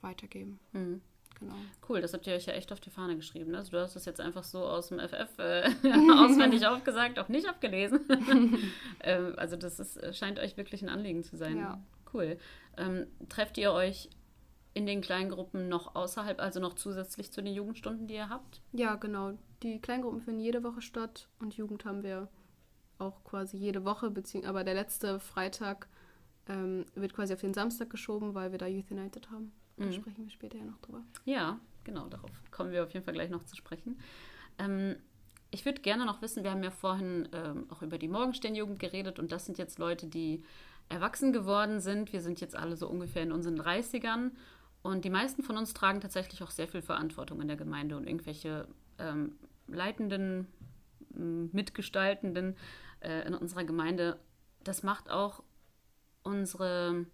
weitergeben. 0.00 0.60
Mhm. 0.72 1.00
Genau. 1.40 1.54
Cool, 1.88 2.00
das 2.00 2.14
habt 2.14 2.26
ihr 2.28 2.34
euch 2.34 2.46
ja 2.46 2.52
echt 2.52 2.72
auf 2.72 2.78
die 2.78 2.90
Fahne 2.90 3.16
geschrieben. 3.16 3.50
Ne? 3.50 3.58
Also 3.58 3.72
du 3.72 3.80
hast 3.80 3.96
das 3.96 4.04
jetzt 4.04 4.20
einfach 4.20 4.44
so 4.44 4.64
aus 4.64 4.88
dem 4.88 5.00
FF 5.00 5.38
äh, 5.38 5.68
auswendig 6.16 6.64
aufgesagt, 6.64 7.18
auch 7.18 7.28
nicht 7.28 7.48
abgelesen. 7.48 8.00
ähm, 9.00 9.34
also 9.36 9.56
das 9.56 9.80
ist, 9.80 9.96
äh, 9.96 10.12
scheint 10.14 10.38
euch 10.38 10.56
wirklich 10.56 10.82
ein 10.82 10.88
Anliegen 10.88 11.24
zu 11.24 11.36
sein. 11.36 11.58
Ja. 11.58 11.82
Cool. 12.14 12.38
Ähm, 12.76 13.06
trefft 13.28 13.58
ihr 13.58 13.72
euch 13.72 14.08
in 14.72 14.86
den 14.86 15.00
Kleingruppen 15.00 15.68
noch 15.68 15.94
außerhalb, 15.94 16.40
also 16.40 16.60
noch 16.60 16.74
zusätzlich 16.74 17.30
zu 17.32 17.42
den 17.42 17.54
Jugendstunden, 17.54 18.06
die 18.06 18.14
ihr 18.14 18.28
habt? 18.28 18.60
Ja, 18.72 18.96
genau. 18.96 19.38
Die 19.62 19.80
Kleingruppen 19.80 20.20
finden 20.20 20.40
jede 20.40 20.62
Woche 20.62 20.82
statt 20.82 21.28
und 21.40 21.56
Jugend 21.56 21.84
haben 21.84 22.02
wir 22.02 22.28
auch 22.98 23.22
quasi 23.24 23.56
jede 23.56 23.84
Woche, 23.84 24.10
beziehungsweise 24.10 24.50
aber 24.50 24.64
der 24.64 24.74
letzte 24.74 25.20
Freitag 25.20 25.88
ähm, 26.48 26.84
wird 26.94 27.14
quasi 27.14 27.34
auf 27.34 27.40
den 27.40 27.54
Samstag 27.54 27.90
geschoben, 27.90 28.34
weil 28.34 28.52
wir 28.52 28.58
da 28.58 28.66
Youth 28.66 28.90
United 28.90 29.30
haben. 29.30 29.52
Da 29.76 29.90
sprechen 29.92 30.24
wir 30.24 30.30
später 30.30 30.58
ja 30.58 30.64
noch 30.64 30.78
drüber. 30.78 31.02
Ja, 31.24 31.58
genau, 31.82 32.06
darauf 32.06 32.30
kommen 32.52 32.70
wir 32.70 32.84
auf 32.84 32.92
jeden 32.92 33.04
Fall 33.04 33.14
gleich 33.14 33.30
noch 33.30 33.44
zu 33.44 33.56
sprechen. 33.56 33.98
Ähm, 34.58 34.96
ich 35.50 35.64
würde 35.64 35.80
gerne 35.80 36.04
noch 36.04 36.22
wissen, 36.22 36.44
wir 36.44 36.50
haben 36.50 36.62
ja 36.62 36.70
vorhin 36.70 37.28
ähm, 37.32 37.66
auch 37.70 37.82
über 37.82 37.98
die 37.98 38.08
Morgensternjugend 38.08 38.78
geredet 38.78 39.18
und 39.18 39.32
das 39.32 39.46
sind 39.46 39.58
jetzt 39.58 39.78
Leute, 39.78 40.06
die 40.06 40.42
erwachsen 40.88 41.32
geworden 41.32 41.80
sind. 41.80 42.12
Wir 42.12 42.20
sind 42.20 42.40
jetzt 42.40 42.56
alle 42.56 42.76
so 42.76 42.88
ungefähr 42.88 43.22
in 43.22 43.32
unseren 43.32 43.58
30ern 43.60 44.30
und 44.82 45.04
die 45.04 45.10
meisten 45.10 45.42
von 45.42 45.56
uns 45.56 45.74
tragen 45.74 46.00
tatsächlich 46.00 46.42
auch 46.42 46.50
sehr 46.50 46.68
viel 46.68 46.82
Verantwortung 46.82 47.40
in 47.40 47.48
der 47.48 47.56
Gemeinde 47.56 47.96
und 47.96 48.06
irgendwelche 48.06 48.68
ähm, 48.98 49.32
leitenden, 49.66 50.46
mitgestaltenden 51.52 52.56
äh, 53.00 53.26
in 53.26 53.34
unserer 53.34 53.64
Gemeinde. 53.64 54.18
Das 54.62 54.82
macht 54.82 55.10
auch 55.10 55.42
unsere 56.22 57.06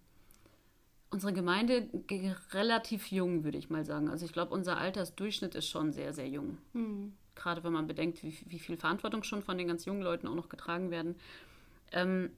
unsere 1.13 1.33
Gemeinde 1.33 1.87
ge- 2.07 2.33
relativ 2.53 3.11
jung, 3.11 3.43
würde 3.43 3.57
ich 3.57 3.69
mal 3.69 3.83
sagen. 3.83 4.07
Also 4.09 4.25
ich 4.25 4.31
glaube, 4.31 4.53
unser 4.53 4.77
Altersdurchschnitt 4.77 5.55
ist 5.55 5.67
schon 5.67 5.91
sehr, 5.91 6.13
sehr 6.13 6.27
jung. 6.29 6.57
Gerade 7.35 7.63
wenn 7.65 7.73
man 7.73 7.85
bedenkt, 7.85 8.23
wie, 8.23 8.33
wie 8.47 8.59
viel 8.59 8.77
Verantwortung 8.77 9.23
schon 9.23 9.41
von 9.41 9.57
den 9.57 9.67
ganz 9.67 9.83
jungen 9.83 10.01
Leuten 10.01 10.25
auch 10.27 10.35
noch 10.35 10.47
getragen 10.47 10.89
werden. 10.89 11.15
Ähm, 11.91 12.29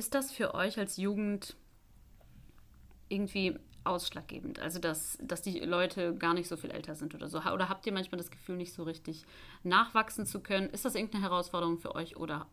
ist 0.00 0.14
das 0.14 0.32
für 0.32 0.54
euch 0.54 0.78
als 0.78 0.96
Jugend 0.96 1.56
irgendwie 3.10 3.58
ausschlaggebend? 3.84 4.58
Also, 4.58 4.78
dass, 4.78 5.18
dass 5.20 5.42
die 5.42 5.60
Leute 5.60 6.16
gar 6.16 6.32
nicht 6.32 6.48
so 6.48 6.56
viel 6.56 6.70
älter 6.70 6.94
sind 6.94 7.14
oder 7.14 7.28
so? 7.28 7.38
Oder 7.40 7.68
habt 7.68 7.84
ihr 7.84 7.92
manchmal 7.92 8.16
das 8.16 8.30
Gefühl, 8.30 8.56
nicht 8.56 8.72
so 8.72 8.82
richtig 8.84 9.26
nachwachsen 9.62 10.24
zu 10.24 10.40
können? 10.40 10.70
Ist 10.70 10.86
das 10.86 10.94
irgendeine 10.94 11.24
Herausforderung 11.24 11.78
für 11.78 11.94
euch 11.94 12.16
oder 12.16 12.46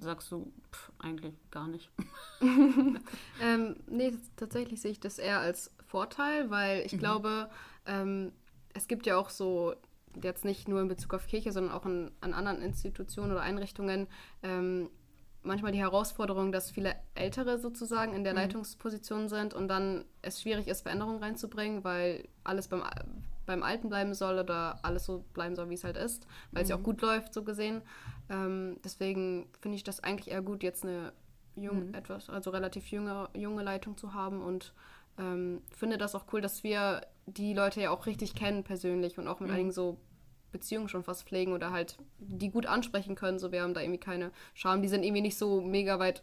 sagst 0.00 0.32
du, 0.32 0.52
pff, 0.72 0.90
eigentlich 0.98 1.34
gar 1.52 1.68
nicht? 1.68 1.88
Ähm, 3.40 3.76
nee, 3.86 4.12
tatsächlich 4.34 4.80
sehe 4.80 4.90
ich 4.90 4.98
das 4.98 5.20
eher 5.20 5.38
als 5.38 5.72
Vorteil, 5.86 6.50
weil 6.50 6.84
ich 6.84 6.98
glaube, 6.98 7.48
ähm, 7.86 8.32
es 8.74 8.88
gibt 8.88 9.06
ja 9.06 9.16
auch 9.16 9.30
so, 9.30 9.76
jetzt 10.20 10.44
nicht 10.44 10.66
nur 10.66 10.80
in 10.80 10.88
Bezug 10.88 11.14
auf 11.14 11.28
Kirche, 11.28 11.52
sondern 11.52 11.72
auch 11.72 11.86
in, 11.86 12.10
an 12.20 12.34
anderen 12.34 12.60
Institutionen 12.60 13.30
oder 13.30 13.42
Einrichtungen, 13.42 14.08
ähm, 14.42 14.90
manchmal 15.42 15.72
die 15.72 15.78
Herausforderung, 15.78 16.52
dass 16.52 16.70
viele 16.70 16.94
Ältere 17.14 17.58
sozusagen 17.58 18.14
in 18.14 18.24
der 18.24 18.34
Leitungsposition 18.34 19.28
sind 19.28 19.54
und 19.54 19.68
dann 19.68 20.04
es 20.22 20.42
schwierig 20.42 20.68
ist, 20.68 20.82
Veränderungen 20.82 21.22
reinzubringen, 21.22 21.84
weil 21.84 22.28
alles 22.44 22.68
beim, 22.68 22.82
beim 23.46 23.62
Alten 23.62 23.88
bleiben 23.88 24.14
soll 24.14 24.38
oder 24.38 24.78
alles 24.82 25.04
so 25.04 25.24
bleiben 25.32 25.56
soll, 25.56 25.70
wie 25.70 25.74
es 25.74 25.84
halt 25.84 25.96
ist, 25.96 26.26
weil 26.52 26.62
es 26.62 26.68
ja 26.68 26.76
auch 26.76 26.82
gut 26.82 27.00
läuft, 27.00 27.32
so 27.32 27.44
gesehen. 27.44 27.82
Ähm, 28.28 28.78
deswegen 28.84 29.48
finde 29.60 29.76
ich 29.76 29.84
das 29.84 30.00
eigentlich 30.00 30.30
eher 30.30 30.42
gut, 30.42 30.62
jetzt 30.62 30.84
eine 30.84 31.12
jung, 31.56 31.94
etwas, 31.94 32.28
also 32.30 32.50
relativ 32.50 32.86
junge, 32.88 33.28
junge 33.34 33.62
Leitung 33.62 33.96
zu 33.96 34.14
haben 34.14 34.42
und 34.42 34.72
ähm, 35.18 35.62
finde 35.70 35.98
das 35.98 36.14
auch 36.14 36.26
cool, 36.32 36.40
dass 36.40 36.62
wir 36.62 37.02
die 37.26 37.52
Leute 37.54 37.80
ja 37.80 37.90
auch 37.90 38.06
richtig 38.06 38.34
kennen 38.34 38.64
persönlich 38.64 39.18
und 39.18 39.28
auch 39.28 39.40
mit 39.40 39.50
einigen 39.50 39.72
so 39.72 39.98
Beziehungen 40.52 40.88
schon 40.88 41.02
fast 41.02 41.28
pflegen 41.28 41.52
oder 41.52 41.72
halt 41.72 41.98
die 42.18 42.50
gut 42.50 42.66
ansprechen 42.66 43.14
können. 43.14 43.38
So, 43.38 43.52
wir 43.52 43.62
haben 43.62 43.74
da 43.74 43.80
irgendwie 43.80 44.00
keine 44.00 44.30
Scham. 44.54 44.82
Die 44.82 44.88
sind 44.88 45.02
irgendwie 45.02 45.22
nicht 45.22 45.38
so 45.38 45.60
mega 45.60 45.98
weit 45.98 46.22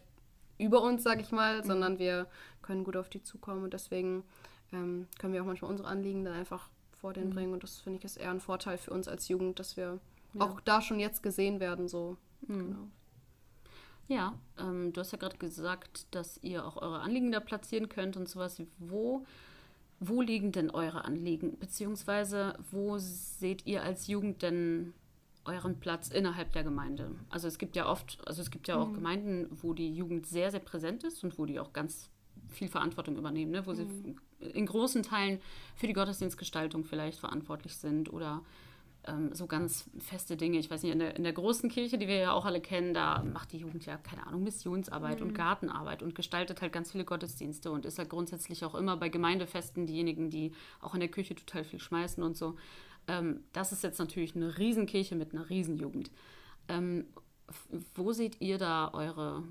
über 0.58 0.82
uns, 0.82 1.02
sag 1.02 1.20
ich 1.20 1.32
mal, 1.32 1.64
sondern 1.64 1.98
wir 1.98 2.26
können 2.62 2.84
gut 2.84 2.96
auf 2.96 3.08
die 3.08 3.22
zukommen 3.22 3.64
und 3.64 3.74
deswegen 3.74 4.24
ähm, 4.72 5.06
können 5.18 5.32
wir 5.32 5.42
auch 5.42 5.46
manchmal 5.46 5.70
unsere 5.70 5.88
Anliegen 5.88 6.24
dann 6.24 6.34
einfach 6.34 6.68
vor 6.98 7.12
denen 7.12 7.30
bringen 7.30 7.52
und 7.52 7.62
das 7.62 7.78
finde 7.78 7.98
ich 7.98 8.04
ist 8.04 8.16
eher 8.16 8.30
ein 8.30 8.40
Vorteil 8.40 8.78
für 8.78 8.90
uns 8.90 9.06
als 9.06 9.28
Jugend, 9.28 9.58
dass 9.58 9.76
wir 9.76 10.00
auch 10.38 10.60
da 10.60 10.82
schon 10.82 10.98
jetzt 10.98 11.22
gesehen 11.22 11.60
werden, 11.60 11.88
so. 11.88 12.16
Genau. 12.42 12.88
Ja, 14.08 14.34
ähm, 14.58 14.92
du 14.92 15.00
hast 15.00 15.12
ja 15.12 15.18
gerade 15.18 15.36
gesagt, 15.36 16.06
dass 16.14 16.38
ihr 16.42 16.64
auch 16.64 16.76
eure 16.76 17.00
Anliegen 17.00 17.32
da 17.32 17.40
platzieren 17.40 17.88
könnt 17.88 18.16
und 18.16 18.28
sowas. 18.28 18.62
Wo, 18.78 19.24
wo 20.00 20.20
liegen 20.20 20.52
denn 20.52 20.70
eure 20.70 21.04
Anliegen? 21.04 21.58
Beziehungsweise 21.58 22.58
wo 22.70 22.98
seht 22.98 23.66
ihr 23.66 23.82
als 23.82 24.06
Jugend 24.06 24.42
denn 24.42 24.92
euren 25.44 25.78
Platz 25.78 26.08
innerhalb 26.08 26.52
der 26.52 26.64
Gemeinde? 26.64 27.12
Also 27.30 27.48
es 27.48 27.58
gibt 27.58 27.76
ja 27.76 27.88
oft, 27.88 28.18
also 28.26 28.42
es 28.42 28.50
gibt 28.50 28.68
ja 28.68 28.76
auch 28.76 28.88
mhm. 28.88 28.94
Gemeinden, 28.94 29.58
wo 29.62 29.72
die 29.72 29.94
Jugend 29.94 30.26
sehr, 30.26 30.50
sehr 30.50 30.60
präsent 30.60 31.04
ist 31.04 31.24
und 31.24 31.38
wo 31.38 31.46
die 31.46 31.60
auch 31.60 31.72
ganz 31.72 32.10
viel 32.48 32.68
Verantwortung 32.68 33.16
übernehmen, 33.16 33.52
ne? 33.52 33.66
wo 33.66 33.72
mhm. 33.72 33.76
sie 34.40 34.48
in 34.50 34.66
großen 34.66 35.02
Teilen 35.02 35.40
für 35.74 35.86
die 35.86 35.92
Gottesdienstgestaltung 35.92 36.84
vielleicht 36.84 37.18
verantwortlich 37.18 37.76
sind 37.76 38.12
oder 38.12 38.42
ähm, 39.06 39.34
so 39.34 39.46
ganz 39.46 39.88
feste 39.98 40.36
Dinge. 40.36 40.58
Ich 40.58 40.70
weiß 40.70 40.82
nicht, 40.82 40.92
in 40.92 40.98
der, 40.98 41.16
in 41.16 41.22
der, 41.22 41.32
großen 41.32 41.70
Kirche, 41.70 41.98
die 41.98 42.08
wir 42.08 42.16
ja 42.16 42.32
auch 42.32 42.44
alle 42.44 42.60
kennen, 42.60 42.94
da 42.94 43.22
macht 43.22 43.52
die 43.52 43.58
Jugend 43.58 43.86
ja, 43.86 43.96
keine 43.96 44.26
Ahnung, 44.26 44.42
Missionsarbeit 44.42 45.20
mhm. 45.20 45.28
und 45.28 45.34
Gartenarbeit 45.34 46.02
und 46.02 46.14
gestaltet 46.14 46.62
halt 46.62 46.72
ganz 46.72 46.92
viele 46.92 47.04
Gottesdienste 47.04 47.70
und 47.70 47.86
ist 47.86 47.98
halt 47.98 48.10
grundsätzlich 48.10 48.64
auch 48.64 48.74
immer 48.74 48.96
bei 48.96 49.08
Gemeindefesten 49.08 49.86
diejenigen, 49.86 50.30
die 50.30 50.52
auch 50.80 50.94
in 50.94 51.00
der 51.00 51.10
Kirche 51.10 51.34
total 51.34 51.64
viel 51.64 51.80
schmeißen 51.80 52.22
und 52.22 52.36
so. 52.36 52.56
Ähm, 53.08 53.40
das 53.52 53.72
ist 53.72 53.82
jetzt 53.82 53.98
natürlich 53.98 54.34
eine 54.36 54.58
Riesenkirche 54.58 55.14
mit 55.14 55.32
einer 55.32 55.48
Riesenjugend. 55.48 56.10
Ähm, 56.68 57.06
wo 57.94 58.12
seht 58.12 58.40
ihr 58.40 58.58
da 58.58 58.90
eure, 58.92 59.44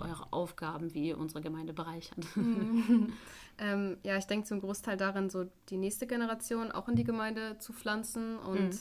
eure 0.00 0.32
Aufgaben, 0.32 0.94
wie 0.94 1.08
ihr 1.08 1.18
unsere 1.18 1.40
Gemeinde 1.40 1.72
bereichert? 1.72 2.18
ähm, 3.58 3.96
ja, 4.02 4.16
ich 4.16 4.26
denke 4.26 4.46
zum 4.46 4.60
Großteil 4.60 4.96
darin, 4.96 5.30
so 5.30 5.46
die 5.68 5.76
nächste 5.76 6.06
Generation 6.06 6.72
auch 6.72 6.88
in 6.88 6.96
die 6.96 7.04
Gemeinde 7.04 7.58
zu 7.58 7.72
pflanzen 7.72 8.38
und 8.38 8.70
mhm. 8.70 8.80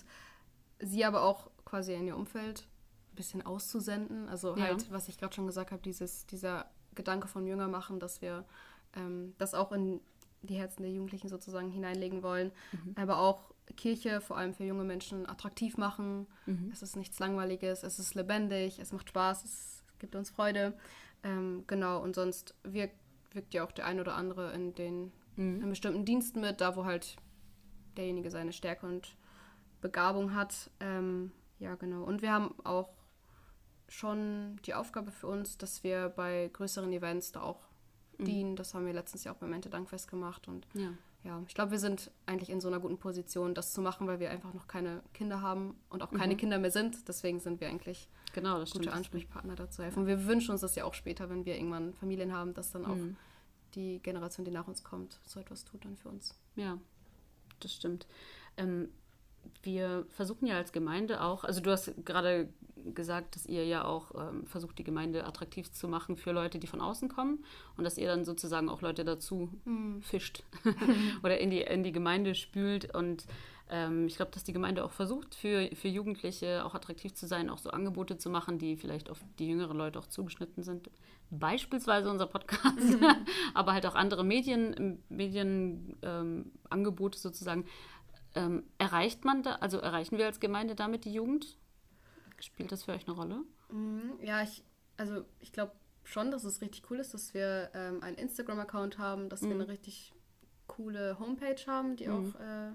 sie 0.80 1.06
aber 1.06 1.24
auch 1.24 1.50
quasi 1.66 1.94
in 1.94 2.08
ihr 2.08 2.18
Umfeld 2.18 2.68
ein 3.12 3.16
bisschen 3.16 3.46
auszusenden. 3.46 4.28
Also 4.30 4.56
ja. 4.56 4.66
halt, 4.66 4.92
was 4.92 5.08
ich 5.08 5.18
gerade 5.18 5.34
schon 5.34 5.48
gesagt 5.48 5.72
habe, 5.72 5.82
dieses, 5.82 6.26
dieser 6.26 6.70
Gedanke 6.96 7.28
von 7.28 7.46
Jünger 7.46 7.68
machen, 7.68 8.00
dass 8.00 8.22
wir 8.22 8.46
ähm, 8.96 9.34
das 9.38 9.54
auch 9.54 9.72
in 9.72 10.02
die 10.44 10.56
Herzen 10.56 10.82
der 10.84 10.92
Jugendlichen 10.92 11.30
sozusagen 11.30 11.70
hineinlegen 11.70 12.24
wollen, 12.24 12.52
mhm. 12.72 12.96
aber 12.96 13.20
auch 13.20 13.52
Kirche 13.78 14.22
vor 14.22 14.38
allem 14.38 14.54
für 14.54 14.64
junge 14.64 14.84
Menschen 14.84 15.28
attraktiv 15.30 15.78
machen. 15.78 16.28
Mhm. 16.46 16.70
Es 16.74 16.82
ist 16.82 16.96
nichts 16.96 17.20
Langweiliges, 17.20 17.84
es 17.84 18.00
ist 18.00 18.16
lebendig, 18.16 18.80
es 18.80 18.92
macht 18.92 19.10
Spaß, 19.10 19.46
es 19.46 19.81
gibt 20.02 20.16
uns 20.16 20.30
Freude. 20.30 20.74
Ähm, 21.24 21.64
genau, 21.68 22.02
und 22.02 22.16
sonst 22.16 22.56
wirkt, 22.64 22.98
wirkt 23.32 23.54
ja 23.54 23.64
auch 23.64 23.72
der 23.72 23.86
ein 23.86 24.00
oder 24.00 24.16
andere 24.16 24.52
in 24.52 24.74
den 24.76 25.12
mhm. 25.38 25.62
in 25.62 25.70
bestimmten 25.70 26.04
Diensten 26.04 26.42
mit, 26.42 26.60
da 26.60 26.76
wo 26.76 26.84
halt 26.84 27.16
derjenige 27.96 28.30
seine 28.30 28.52
Stärke 28.52 28.86
und 28.86 29.16
Begabung 29.80 30.36
hat. 30.36 30.70
Ähm, 30.80 31.32
ja, 31.60 31.76
genau. 31.76 32.04
Und 32.04 32.22
wir 32.22 32.34
haben 32.34 32.54
auch 32.66 32.90
schon 33.88 34.60
die 34.66 34.74
Aufgabe 34.74 35.12
für 35.12 35.28
uns, 35.28 35.58
dass 35.58 35.84
wir 35.84 36.10
bei 36.10 36.50
größeren 36.52 36.92
Events 36.92 37.32
da 37.32 37.42
auch 37.42 37.62
mhm. 38.18 38.26
dienen. 38.26 38.56
Das 38.56 38.74
haben 38.74 38.86
wir 38.86 38.94
letztens 38.94 39.24
ja 39.24 39.32
auch 39.32 39.38
beim 39.38 39.54
Ente 39.54 39.70
Dankfest 39.70 40.10
gemacht 40.10 40.48
und 40.48 40.68
ja 40.74 40.92
ja, 41.24 41.42
ich 41.48 41.54
glaube, 41.54 41.72
wir 41.72 41.80
sind 41.80 42.10
eigentlich 42.26 42.50
in 42.50 42.62
so 42.62 42.68
einer 42.68 42.80
guten 42.80 42.98
Position, 42.98 43.54
das 43.54 43.74
zu 43.74 43.82
machen, 43.82 44.08
weil 44.08 44.20
wir 44.20 44.32
einfach 44.32 44.54
noch 44.54 44.68
keine 44.68 45.02
Kinder 45.14 45.42
haben 45.42 45.76
und 45.90 46.02
auch 46.02 46.12
keine 46.12 46.34
mhm. 46.34 46.38
Kinder 46.38 46.58
mehr 46.58 46.72
sind. 46.72 47.08
Deswegen 47.08 47.40
sind 47.40 47.62
wir 47.62 47.68
eigentlich 47.68 48.08
genau, 48.34 48.58
gute 48.58 48.68
stimmt. 48.68 48.88
Ansprechpartner 48.90 49.56
dazu 49.56 49.84
helfen. 49.84 50.00
Und 50.00 50.08
wir 50.08 50.26
wünschen 50.26 50.52
uns 50.52 50.62
das 50.62 50.74
ja 50.76 50.84
auch 50.84 50.96
später, 50.96 51.30
wenn 51.30 51.46
wir 51.46 51.56
irgendwann 51.56 51.94
Familien 51.94 52.34
haben, 52.34 52.56
dass 52.56 52.72
dann 52.72 52.86
auch 52.86 52.96
mhm. 52.96 53.18
die 53.76 54.00
Generation, 54.00 54.46
die 54.46 54.52
nach 54.52 54.68
uns 54.68 54.84
kommt, 54.84 55.20
so 55.26 55.40
etwas 55.40 55.64
tut 55.64 55.86
dann 55.86 55.96
für 55.96 56.10
uns. 56.10 56.34
Ja, 56.56 56.80
das 57.60 57.74
stimmt. 57.74 58.08
Ähm, 58.58 58.90
wir 59.62 60.06
versuchen 60.10 60.48
ja 60.48 60.56
als 60.56 60.72
Gemeinde 60.72 61.22
auch, 61.22 61.44
also 61.44 61.62
du 61.62 61.72
hast 61.72 61.94
gerade 62.04 62.50
gesagt, 62.94 63.36
dass 63.36 63.46
ihr 63.46 63.66
ja 63.66 63.86
auch 63.86 64.12
ähm, 64.16 64.46
versucht, 64.46 64.78
die 64.80 64.84
Gemeinde 64.84 65.26
attraktiv 65.26 65.72
zu 65.72 65.88
machen 65.88 66.16
für 66.16 66.32
Leute, 66.32 66.60
die 66.60 66.68
von 66.68 66.82
außen 66.82 67.10
kommen 67.10 67.44
und 67.78 67.84
dass 67.84 67.98
ihr 67.98 68.08
dann 68.08 68.26
sozusagen 68.26 68.70
auch 68.70 68.82
Leute 68.82 69.04
dazu 69.04 69.50
mhm. 69.66 70.02
fischt 70.02 70.44
oder 71.24 71.40
in 71.40 71.50
die, 71.50 71.62
in 71.62 71.84
die 71.84 71.92
Gemeinde 71.92 72.36
spült. 72.36 72.94
Und 72.94 73.26
ähm, 73.72 74.08
ich 74.08 74.18
glaube, 74.18 74.32
dass 74.32 74.44
die 74.44 74.54
Gemeinde 74.54 74.84
auch 74.84 74.92
versucht, 74.92 75.34
für, 75.34 75.70
für 75.76 75.88
Jugendliche 75.88 76.66
auch 76.66 76.76
attraktiv 76.76 77.14
zu 77.14 77.26
sein, 77.26 77.50
auch 77.50 77.58
so 77.58 77.72
Angebote 77.72 78.18
zu 78.18 78.30
machen, 78.30 78.60
die 78.60 78.76
vielleicht 78.76 79.10
auf 79.10 79.20
die 79.40 79.48
jüngeren 79.48 79.78
Leute 79.78 79.98
auch 79.98 80.08
zugeschnitten 80.08 80.62
sind. 80.62 80.90
Beispielsweise 81.30 82.10
unser 82.10 82.28
Podcast, 82.28 82.78
mhm. 82.78 83.06
aber 83.54 83.72
halt 83.72 83.86
auch 83.86 83.96
andere 83.96 84.26
Medien, 84.26 85.00
Medienangebote 85.08 87.18
ähm, 87.18 87.22
sozusagen. 87.22 87.66
Ähm, 88.34 88.64
erreicht 88.78 89.26
man 89.26 89.44
da, 89.44 89.56
also 89.56 89.80
erreichen 89.80 90.18
wir 90.18 90.26
als 90.26 90.40
Gemeinde 90.40 90.76
damit 90.76 91.04
die 91.06 91.14
Jugend? 91.14 91.58
Spielt 92.42 92.72
das 92.72 92.84
für 92.84 92.92
euch 92.92 93.08
eine 93.08 93.16
Rolle? 93.16 93.44
Mhm, 93.70 94.20
ja, 94.22 94.42
ich, 94.42 94.64
also 94.98 95.26
ich 95.40 95.52
glaube 95.52 95.74
schon, 96.04 96.32
dass 96.32 96.44
es 96.44 96.62
richtig 96.62 96.90
cool 96.90 97.00
ist, 97.00 97.14
dass 97.14 97.34
wir 97.34 97.70
ähm, 97.74 98.02
einen 98.04 98.18
Instagram-Account 98.18 98.98
haben, 98.98 99.30
dass 99.30 99.42
mhm. 99.42 99.48
wir 99.48 99.56
eine 99.56 99.68
richtig 99.68 100.14
coole 100.68 101.20
Homepage 101.20 101.62
haben, 101.68 101.96
die 101.96 102.08
mhm. 102.08 102.14
auch 102.14 102.40
äh, 102.40 102.72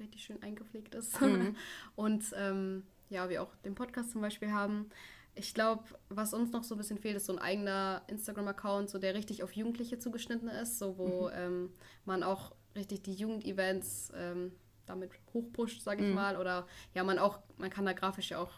richtig 0.00 0.24
schön 0.24 0.42
eingepflegt 0.42 0.94
ist. 0.94 1.20
Mhm. 1.20 1.56
Und 1.96 2.24
ähm, 2.36 2.84
ja, 3.08 3.28
wir 3.28 3.42
auch 3.42 3.54
den 3.64 3.74
Podcast 3.74 4.10
zum 4.10 4.20
Beispiel 4.20 4.52
haben. 4.52 4.90
Ich 5.34 5.54
glaube, 5.54 5.84
was 6.08 6.34
uns 6.34 6.50
noch 6.50 6.64
so 6.64 6.74
ein 6.74 6.78
bisschen 6.78 6.98
fehlt, 6.98 7.16
ist 7.16 7.26
so 7.26 7.32
ein 7.32 7.38
eigener 7.38 8.02
Instagram-Account, 8.08 8.90
so 8.90 8.98
der 8.98 9.14
richtig 9.14 9.42
auf 9.42 9.52
Jugendliche 9.52 9.98
zugeschnitten 9.98 10.48
ist, 10.48 10.78
so 10.78 10.98
wo 10.98 11.28
mhm. 11.28 11.34
ähm, 11.34 11.70
man 12.04 12.22
auch 12.22 12.52
richtig 12.74 13.02
die 13.02 13.14
Jugendevents 13.14 14.12
ähm, 14.16 14.52
damit 14.86 15.12
hochpusht, 15.32 15.82
sage 15.82 16.02
ich 16.02 16.08
mhm. 16.08 16.14
mal. 16.14 16.36
Oder 16.36 16.66
ja, 16.94 17.04
man 17.04 17.18
auch, 17.18 17.38
man 17.56 17.70
kann 17.70 17.86
da 17.86 17.92
grafisch 17.92 18.30
ja 18.30 18.38
auch 18.38 18.52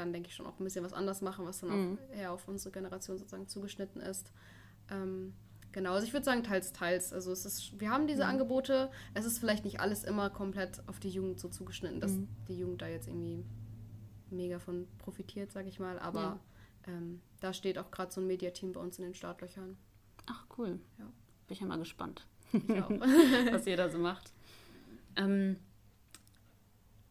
dann 0.00 0.12
denke 0.12 0.28
ich 0.28 0.34
schon 0.34 0.46
auch 0.46 0.58
ein 0.58 0.64
bisschen 0.64 0.84
was 0.84 0.92
anders 0.92 1.20
machen, 1.22 1.46
was 1.46 1.60
dann 1.60 1.70
mhm. 1.70 1.98
auch 1.98 2.16
eher 2.16 2.32
auf 2.32 2.48
unsere 2.48 2.72
Generation 2.72 3.18
sozusagen 3.18 3.48
zugeschnitten 3.48 4.00
ist. 4.00 4.32
Ähm, 4.90 5.34
genau, 5.72 5.92
also 5.92 6.06
ich 6.06 6.12
würde 6.12 6.24
sagen 6.24 6.42
teils, 6.42 6.72
teils. 6.72 7.12
Also 7.12 7.32
es 7.32 7.44
ist, 7.44 7.78
wir 7.80 7.90
haben 7.90 8.06
diese 8.06 8.24
mhm. 8.24 8.30
Angebote, 8.30 8.90
es 9.14 9.24
ist 9.24 9.38
vielleicht 9.38 9.64
nicht 9.64 9.80
alles 9.80 10.04
immer 10.04 10.30
komplett 10.30 10.82
auf 10.88 11.00
die 11.00 11.10
Jugend 11.10 11.38
so 11.38 11.48
zugeschnitten, 11.48 12.00
dass 12.00 12.12
mhm. 12.12 12.28
die 12.48 12.58
Jugend 12.58 12.82
da 12.82 12.88
jetzt 12.88 13.08
irgendwie 13.08 13.44
mega 14.30 14.58
von 14.58 14.86
profitiert, 14.98 15.52
sage 15.52 15.68
ich 15.68 15.80
mal, 15.80 15.98
aber 15.98 16.20
ja. 16.20 16.40
ähm, 16.88 17.20
da 17.40 17.52
steht 17.52 17.78
auch 17.78 17.90
gerade 17.90 18.12
so 18.12 18.20
ein 18.20 18.26
Mediateam 18.26 18.72
bei 18.72 18.80
uns 18.80 18.98
in 18.98 19.04
den 19.04 19.14
Startlöchern. 19.14 19.76
Ach 20.26 20.46
cool. 20.58 20.78
Ja. 20.98 21.04
Bin 21.04 21.54
ich 21.54 21.60
ja 21.60 21.66
mal 21.66 21.78
gespannt, 21.78 22.26
was 22.52 23.66
ihr 23.66 23.76
da 23.76 23.88
so 23.88 23.98
macht. 23.98 24.32
Ähm, 25.16 25.56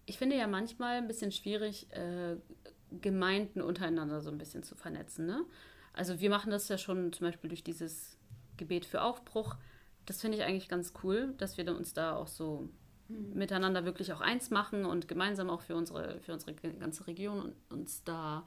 ich 0.05 0.17
finde 0.17 0.35
ja 0.35 0.47
manchmal 0.47 0.97
ein 0.97 1.07
bisschen 1.07 1.31
schwierig, 1.31 1.91
äh, 1.91 2.37
Gemeinden 3.01 3.61
untereinander 3.61 4.21
so 4.21 4.29
ein 4.29 4.37
bisschen 4.37 4.63
zu 4.63 4.75
vernetzen. 4.75 5.25
Ne? 5.25 5.45
Also 5.93 6.19
wir 6.19 6.29
machen 6.29 6.51
das 6.51 6.67
ja 6.69 6.77
schon 6.77 7.13
zum 7.13 7.27
Beispiel 7.27 7.49
durch 7.49 7.63
dieses 7.63 8.17
Gebet 8.57 8.85
für 8.85 9.01
Aufbruch. 9.01 9.55
Das 10.05 10.21
finde 10.21 10.37
ich 10.37 10.43
eigentlich 10.43 10.69
ganz 10.69 10.93
cool, 11.03 11.33
dass 11.37 11.57
wir 11.57 11.75
uns 11.75 11.93
da 11.93 12.15
auch 12.15 12.27
so 12.27 12.69
mhm. 13.07 13.33
miteinander 13.33 13.85
wirklich 13.85 14.13
auch 14.13 14.21
eins 14.21 14.49
machen 14.49 14.85
und 14.85 15.07
gemeinsam 15.07 15.49
auch 15.49 15.61
für 15.61 15.75
unsere, 15.75 16.19
für 16.21 16.33
unsere 16.33 16.53
ganze 16.53 17.07
Region 17.07 17.53
uns 17.69 18.03
da 18.03 18.45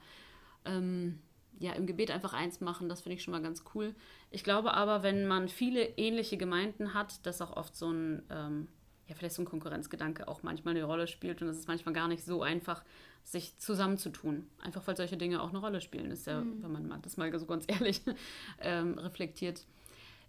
ähm, 0.65 1.19
ja, 1.59 1.73
im 1.73 1.85
Gebet 1.85 2.11
einfach 2.11 2.33
eins 2.33 2.59
machen. 2.61 2.89
Das 2.89 3.01
finde 3.01 3.15
ich 3.15 3.23
schon 3.23 3.31
mal 3.31 3.41
ganz 3.41 3.63
cool. 3.73 3.95
Ich 4.31 4.43
glaube 4.43 4.73
aber, 4.73 5.03
wenn 5.03 5.25
man 5.27 5.47
viele 5.47 5.83
ähnliche 5.97 6.37
Gemeinden 6.37 6.93
hat, 6.93 7.25
dass 7.25 7.41
auch 7.41 7.55
oft 7.55 7.75
so 7.75 7.91
ein, 7.91 8.23
ähm, 8.29 8.67
ja, 9.07 9.15
vielleicht 9.15 9.35
so 9.35 9.41
ein 9.41 9.45
Konkurrenzgedanke 9.45 10.27
auch 10.27 10.43
manchmal 10.43 10.75
eine 10.75 10.85
Rolle 10.85 11.07
spielt 11.07 11.41
und 11.41 11.47
es 11.49 11.57
ist 11.57 11.67
manchmal 11.67 11.93
gar 11.93 12.07
nicht 12.07 12.23
so 12.23 12.41
einfach, 12.41 12.83
sich 13.23 13.57
zusammenzutun. 13.57 14.47
Einfach 14.61 14.85
weil 14.87 14.97
solche 14.97 15.17
Dinge 15.17 15.41
auch 15.41 15.49
eine 15.49 15.59
Rolle 15.59 15.81
spielen. 15.81 16.11
ist 16.11 16.27
ja, 16.27 16.41
mhm. 16.41 16.63
wenn 16.63 16.87
man 16.87 17.01
das 17.01 17.17
mal 17.17 17.37
so 17.37 17.45
ganz 17.45 17.65
ehrlich 17.67 18.01
ähm, 18.61 18.97
reflektiert. 18.97 19.65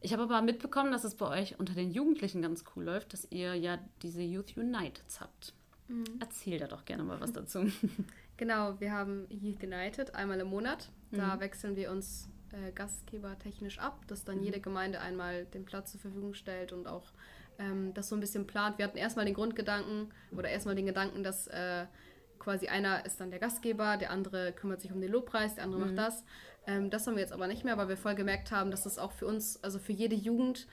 Ich 0.01 0.13
habe 0.13 0.25
aber 0.25 0.43
mitbekommen, 0.43 0.93
dass 0.93 1.05
es 1.05 1.15
bei 1.15 1.29
euch 1.29 1.59
unter 1.59 1.75
den 1.75 1.91
Jugendlichen 1.91 2.43
ganz 2.43 2.65
cool 2.75 2.85
läuft, 2.85 3.13
dass 3.13 3.27
ihr 3.31 3.55
ja 3.55 3.79
diese 4.03 4.23
Youth 4.23 4.57
United 4.57 5.03
habt. 5.19 5.55
Mhm. 5.89 6.05
Erzähl 6.21 6.59
da 6.59 6.67
doch 6.67 6.85
gerne 6.85 7.05
mal 7.05 7.21
was 7.21 7.33
dazu. 7.33 7.71
Genau, 8.37 8.79
wir 8.81 8.93
haben 8.93 9.27
Youth 9.31 9.63
United 9.63 10.15
einmal 10.15 10.41
im 10.41 10.49
Monat. 10.49 10.91
Da 11.11 11.37
mhm. 11.37 11.41
wechseln 11.41 11.77
wir 11.77 11.91
uns 11.91 12.29
äh, 12.53 12.73
gastgebertechnisch 12.73 13.79
ab, 13.79 14.07
dass 14.09 14.25
dann 14.25 14.39
mhm. 14.39 14.45
jede 14.45 14.61
Gemeinde 14.61 15.01
einmal 15.01 15.47
den 15.47 15.65
Platz 15.65 15.93
zur 15.93 16.01
Verfügung 16.01 16.35
stellt 16.35 16.73
und 16.73 16.87
auch 16.87 17.13
ähm, 17.59 17.95
das 17.95 18.09
so 18.09 18.17
ein 18.17 18.21
bisschen 18.21 18.47
plant. 18.47 18.79
Wir 18.79 18.85
hatten 18.85 18.99
erstmal 18.99 19.25
den 19.25 19.35
Grundgedanken 19.35 20.13
oder 20.37 20.49
erstmal 20.49 20.75
den 20.75 20.87
Gedanken, 20.87 21.23
dass 21.23 21.47
äh, 21.49 21.87
quasi 22.39 22.69
einer 22.69 23.05
ist 23.07 23.21
dann 23.21 23.31
der 23.31 23.41
Gastgeber, 23.41 23.97
der 23.97 24.11
andere 24.11 24.53
kümmert 24.53 24.81
sich 24.81 24.93
um 24.93 25.01
den 25.01 25.11
Lobpreis, 25.11 25.55
der 25.55 25.65
andere 25.65 25.81
mhm. 25.81 25.87
macht 25.87 25.99
das. 25.99 26.25
Ähm, 26.67 26.91
das 26.91 27.07
haben 27.07 27.15
wir 27.15 27.23
jetzt 27.23 27.33
aber 27.33 27.47
nicht 27.47 27.65
mehr, 27.65 27.77
weil 27.77 27.89
wir 27.89 27.97
voll 27.97 28.15
gemerkt 28.15 28.51
haben, 28.53 28.71
dass 28.71 28.85
das 28.85 28.99
auch 28.99 29.13
für 29.13 29.27
uns, 29.27 29.63
also 29.63 29.79
für 29.79 29.93
jede 29.93 30.15
Jugend, 30.15 30.67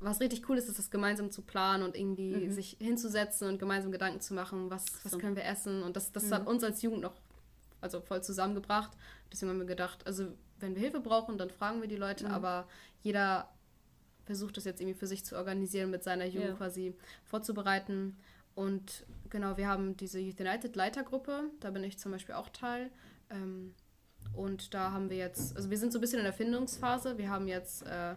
was 0.00 0.20
richtig 0.20 0.48
cool 0.48 0.58
ist, 0.58 0.68
ist 0.68 0.78
das 0.78 0.90
gemeinsam 0.90 1.30
zu 1.30 1.42
planen 1.42 1.82
und 1.84 1.96
irgendwie 1.96 2.46
mhm. 2.46 2.50
sich 2.50 2.76
hinzusetzen 2.80 3.48
und 3.48 3.58
gemeinsam 3.58 3.92
Gedanken 3.92 4.20
zu 4.20 4.34
machen, 4.34 4.70
was, 4.70 4.84
was 5.04 5.18
können 5.18 5.36
wir 5.36 5.44
essen. 5.44 5.82
Und 5.82 5.96
das, 5.96 6.12
das 6.12 6.24
mhm. 6.24 6.34
hat 6.34 6.46
uns 6.46 6.64
als 6.64 6.82
Jugend 6.82 7.02
noch 7.02 7.14
also 7.80 8.00
voll 8.00 8.22
zusammengebracht. 8.22 8.90
Deswegen 9.30 9.50
haben 9.50 9.58
wir 9.58 9.66
gedacht, 9.66 10.06
also 10.06 10.28
wenn 10.58 10.74
wir 10.74 10.82
Hilfe 10.82 11.00
brauchen, 11.00 11.38
dann 11.38 11.50
fragen 11.50 11.80
wir 11.80 11.88
die 11.88 11.96
Leute, 11.96 12.26
mhm. 12.26 12.32
aber 12.32 12.66
jeder 13.02 13.48
versucht 14.24 14.56
das 14.56 14.64
jetzt 14.64 14.80
irgendwie 14.80 14.98
für 14.98 15.06
sich 15.06 15.24
zu 15.24 15.36
organisieren, 15.36 15.90
mit 15.90 16.02
seiner 16.02 16.26
Jugend 16.26 16.50
ja. 16.50 16.56
quasi 16.56 16.94
vorzubereiten. 17.24 18.16
Und 18.54 19.06
genau, 19.30 19.56
wir 19.56 19.68
haben 19.68 19.96
diese 19.96 20.18
Youth 20.18 20.40
United 20.40 20.76
Leitergruppe, 20.76 21.44
da 21.60 21.70
bin 21.70 21.84
ich 21.84 21.98
zum 21.98 22.12
Beispiel 22.12 22.34
auch 22.34 22.50
Teil. 22.50 22.90
Ähm, 23.30 23.74
und 24.34 24.74
da 24.74 24.92
haben 24.92 25.10
wir 25.10 25.16
jetzt, 25.16 25.56
also 25.56 25.70
wir 25.70 25.78
sind 25.78 25.92
so 25.92 25.98
ein 25.98 26.00
bisschen 26.00 26.18
in 26.18 26.24
der 26.24 26.32
Findungsphase. 26.32 27.18
Wir 27.18 27.30
haben 27.30 27.48
jetzt 27.48 27.82
äh, 27.86 28.14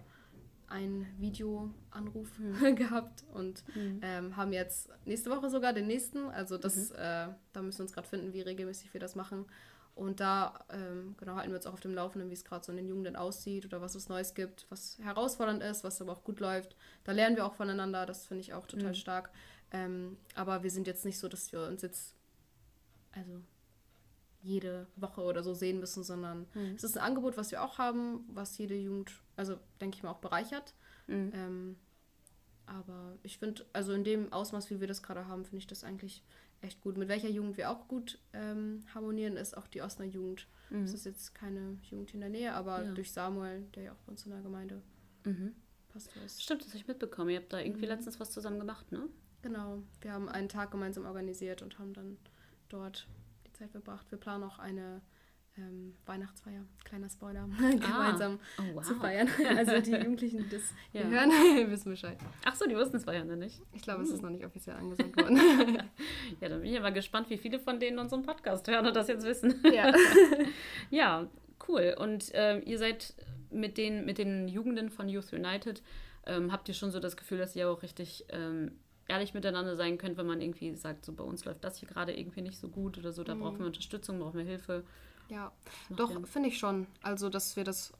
einen 0.68 1.08
Videoanruf 1.18 2.32
gehabt 2.76 3.24
und 3.34 3.64
mhm. 3.76 4.00
ähm, 4.02 4.36
haben 4.36 4.54
jetzt 4.54 4.90
nächste 5.06 5.30
Woche 5.30 5.50
sogar 5.50 5.74
den 5.74 5.88
nächsten. 5.88 6.30
Also 6.30 6.58
das, 6.58 6.90
mhm. 6.90 6.96
äh, 6.96 7.28
da 7.54 7.62
müssen 7.62 7.80
wir 7.80 7.84
uns 7.84 7.94
gerade 7.94 8.08
finden, 8.08 8.34
wie 8.34 8.42
regelmäßig 8.42 8.94
wir 8.94 9.00
das 9.00 9.16
machen. 9.16 9.46
Und 9.96 10.20
da 10.20 10.66
ähm, 10.70 11.16
genau 11.18 11.36
halten 11.36 11.52
wir 11.52 11.56
uns 11.56 11.66
auch 11.66 11.74
auf 11.74 11.80
dem 11.80 11.94
Laufenden, 11.94 12.30
wie 12.30 12.34
es 12.34 12.44
gerade 12.44 12.66
so 12.66 12.72
in 12.72 12.78
den 12.78 12.88
Jugenden 12.88 13.16
aussieht 13.16 13.66
oder 13.66 13.82
was 13.82 13.96
es 13.96 14.10
Neues 14.10 14.34
gibt, 14.34 14.68
was 14.70 15.00
herausfordernd 15.02 15.64
ist, 15.64 15.86
was 15.86 16.02
aber 16.02 16.12
auch 16.12 16.24
gut 16.24 16.42
läuft. 16.42 16.76
Da 17.06 17.14
lernen 17.14 17.38
wir 17.38 17.46
auch 17.46 17.54
voneinander, 17.54 18.06
das 18.06 18.28
finde 18.28 18.42
ich 18.42 18.54
auch 18.54 18.68
total 18.68 18.90
mhm. 18.90 18.96
stark. 18.96 19.32
Ähm, 19.72 20.18
aber 20.36 20.64
wir 20.64 20.70
sind 20.70 20.86
jetzt 20.86 21.06
nicht 21.06 21.18
so, 21.18 21.30
dass 21.30 21.52
wir 21.54 21.68
uns 21.68 21.82
jetzt 21.82 22.14
also 23.14 23.42
jede 24.42 24.86
Woche 24.98 25.22
oder 25.22 25.44
so 25.44 25.54
sehen 25.54 25.80
müssen, 25.80 26.04
sondern 26.04 26.46
mhm. 26.54 26.76
es 26.76 26.84
ist 26.84 26.98
ein 26.98 27.04
Angebot, 27.04 27.38
was 27.38 27.52
wir 27.52 27.64
auch 27.64 27.78
haben, 27.78 28.26
was 28.28 28.58
jede 28.58 28.76
Jugend, 28.76 29.12
also 29.38 29.58
denke 29.80 29.96
ich 29.98 30.04
mal, 30.04 30.12
auch 30.12 30.20
bereichert. 30.20 30.76
Mhm. 31.08 31.32
Ähm, 31.34 31.76
aber 32.68 33.18
ich 33.24 33.38
finde, 33.38 33.66
also 33.74 33.94
in 33.94 34.04
dem 34.04 34.34
Ausmaß, 34.34 34.70
wie 34.70 34.80
wir 34.80 34.88
das 34.88 35.04
gerade 35.04 35.28
haben, 35.28 35.46
finde 35.46 35.58
ich 35.58 35.68
das 35.68 35.84
eigentlich 35.84 36.24
echt 36.66 36.82
gut. 36.82 36.98
Mit 36.98 37.08
welcher 37.08 37.30
Jugend 37.30 37.58
wir 37.58 37.70
auch 37.70 37.88
gut 37.88 38.20
ähm, 38.34 38.84
harmonieren, 38.94 39.38
ist 39.38 39.58
auch 39.58 39.68
die 39.68 39.82
Osner 39.82 40.06
Jugend. 40.06 40.48
Mhm. 40.70 40.82
Das 40.82 40.94
ist 40.94 41.06
jetzt 41.06 41.36
keine 41.36 41.78
Jugend 41.90 42.14
in 42.14 42.20
der 42.22 42.30
Nähe, 42.30 42.54
aber 42.54 42.84
ja. 42.84 42.92
durch 42.92 43.12
Samuel, 43.12 43.62
der 43.76 43.84
ja 43.84 43.92
auch 43.94 44.00
bei 44.06 44.12
uns 44.12 44.26
in 44.26 44.32
der 44.32 44.42
Gemeinde 44.42 44.82
mhm. 45.24 45.54
passt 45.90 46.10
das. 46.22 46.42
Stimmt, 46.42 46.62
das 46.62 46.70
habe 46.70 46.78
ich 46.78 46.88
mitbekommen. 46.88 47.30
Ihr 47.30 47.38
habt 47.38 47.54
da 47.54 47.60
irgendwie 47.60 47.86
mhm. 47.86 47.92
letztens 47.92 48.20
was 48.20 48.32
zusammen 48.32 48.60
gemacht, 48.60 48.92
ne? 48.92 49.08
Genau. 49.42 49.84
Wir 50.02 50.12
haben 50.12 50.28
einen 50.28 50.50
Tag 50.50 50.72
gemeinsam 50.72 51.06
organisiert 51.06 51.62
und 51.62 51.78
haben 51.78 51.94
dann 51.94 52.18
dort 52.70 53.08
die 53.46 53.54
Zeit 53.54 53.70
verbracht. 53.70 54.10
Wir 54.10 54.18
planen 54.18 54.44
auch 54.44 54.58
eine 54.58 55.02
ähm, 55.58 55.96
Weihnachtsfeier, 56.06 56.66
kleiner 56.84 57.10
Spoiler, 57.10 57.48
ah. 57.58 57.70
gemeinsam 57.70 58.40
oh, 58.60 58.76
wow. 58.76 58.84
zu 58.84 58.96
feiern. 58.96 59.30
Also 59.58 59.80
die 59.80 59.92
Jugendlichen, 59.92 60.44
die 60.44 60.50
das 60.50 60.74
ja. 60.92 61.04
hören, 61.04 61.30
wissen 61.72 61.92
Bescheid. 61.92 62.18
Ach 62.44 62.56
so, 62.56 62.68
die 62.68 62.76
wussten 62.76 62.98
es 62.98 63.04
vorher 63.04 63.24
noch 63.24 63.36
nicht. 63.36 63.62
Ich 63.74 63.82
glaube, 63.82 64.00
hm. 64.00 64.08
es 64.08 64.14
ist 64.14 64.22
noch 64.22 64.30
nicht 64.30 64.46
offiziell 64.46 64.76
angesagt 64.76 65.16
worden. 65.18 65.38
ja, 66.42 66.50
dann 66.50 66.62
bin 66.62 66.72
ich 66.72 66.78
aber 66.78 66.92
gespannt, 66.92 67.30
wie 67.30 67.38
viele 67.38 67.60
von 67.60 67.80
denen 67.80 68.00
unseren 68.00 68.24
Podcast 68.24 68.68
hören 68.68 68.88
und 68.88 68.96
das 68.96 69.08
jetzt 69.08 69.26
wissen. 69.26 69.64
Ja, 69.74 69.94
ja 70.90 71.28
cool. 71.68 71.96
Und 71.98 72.34
äh, 72.34 72.60
ihr 72.60 72.78
seid 72.78 73.14
mit 73.50 73.78
den, 73.78 74.06
mit 74.06 74.18
den 74.18 74.48
Jugenden 74.48 74.90
von 74.90 75.08
Youth 75.08 75.32
United, 75.34 75.82
ähm, 76.26 76.52
habt 76.52 76.68
ihr 76.68 76.74
schon 76.74 76.92
so 76.92 77.00
das 77.00 77.16
Gefühl, 77.16 77.38
dass 77.38 77.56
ihr 77.56 77.70
auch 77.70 77.82
richtig 77.82 78.26
ähm, 78.30 78.72
ehrlich 79.08 79.34
miteinander 79.34 79.76
sein 79.76 79.98
könnt, 79.98 80.18
wenn 80.18 80.26
man 80.26 80.42
irgendwie 80.42 80.74
sagt, 80.76 81.06
so 81.06 81.14
bei 81.14 81.24
uns 81.24 81.46
läuft 81.46 81.64
das 81.64 81.78
hier 81.78 81.88
gerade 81.88 82.18
irgendwie 82.18 82.42
nicht 82.42 82.58
so 82.58 82.70
gut 82.70 82.98
oder 82.98 83.12
so, 83.12 83.24
da 83.24 83.36
mhm. 83.36 83.42
brauchen 83.42 83.60
wir 83.60 83.66
Unterstützung, 83.68 84.20
brauchen 84.20 84.38
wir 84.38 84.46
Hilfe. 84.46 84.84
Ja, 85.30 85.52
doch, 85.90 86.26
finde 86.28 86.50
ich 86.50 86.58
schon. 86.58 86.88
Also, 87.02 87.30
dass 87.30 87.56
wir 87.56 87.64
das 87.64 87.94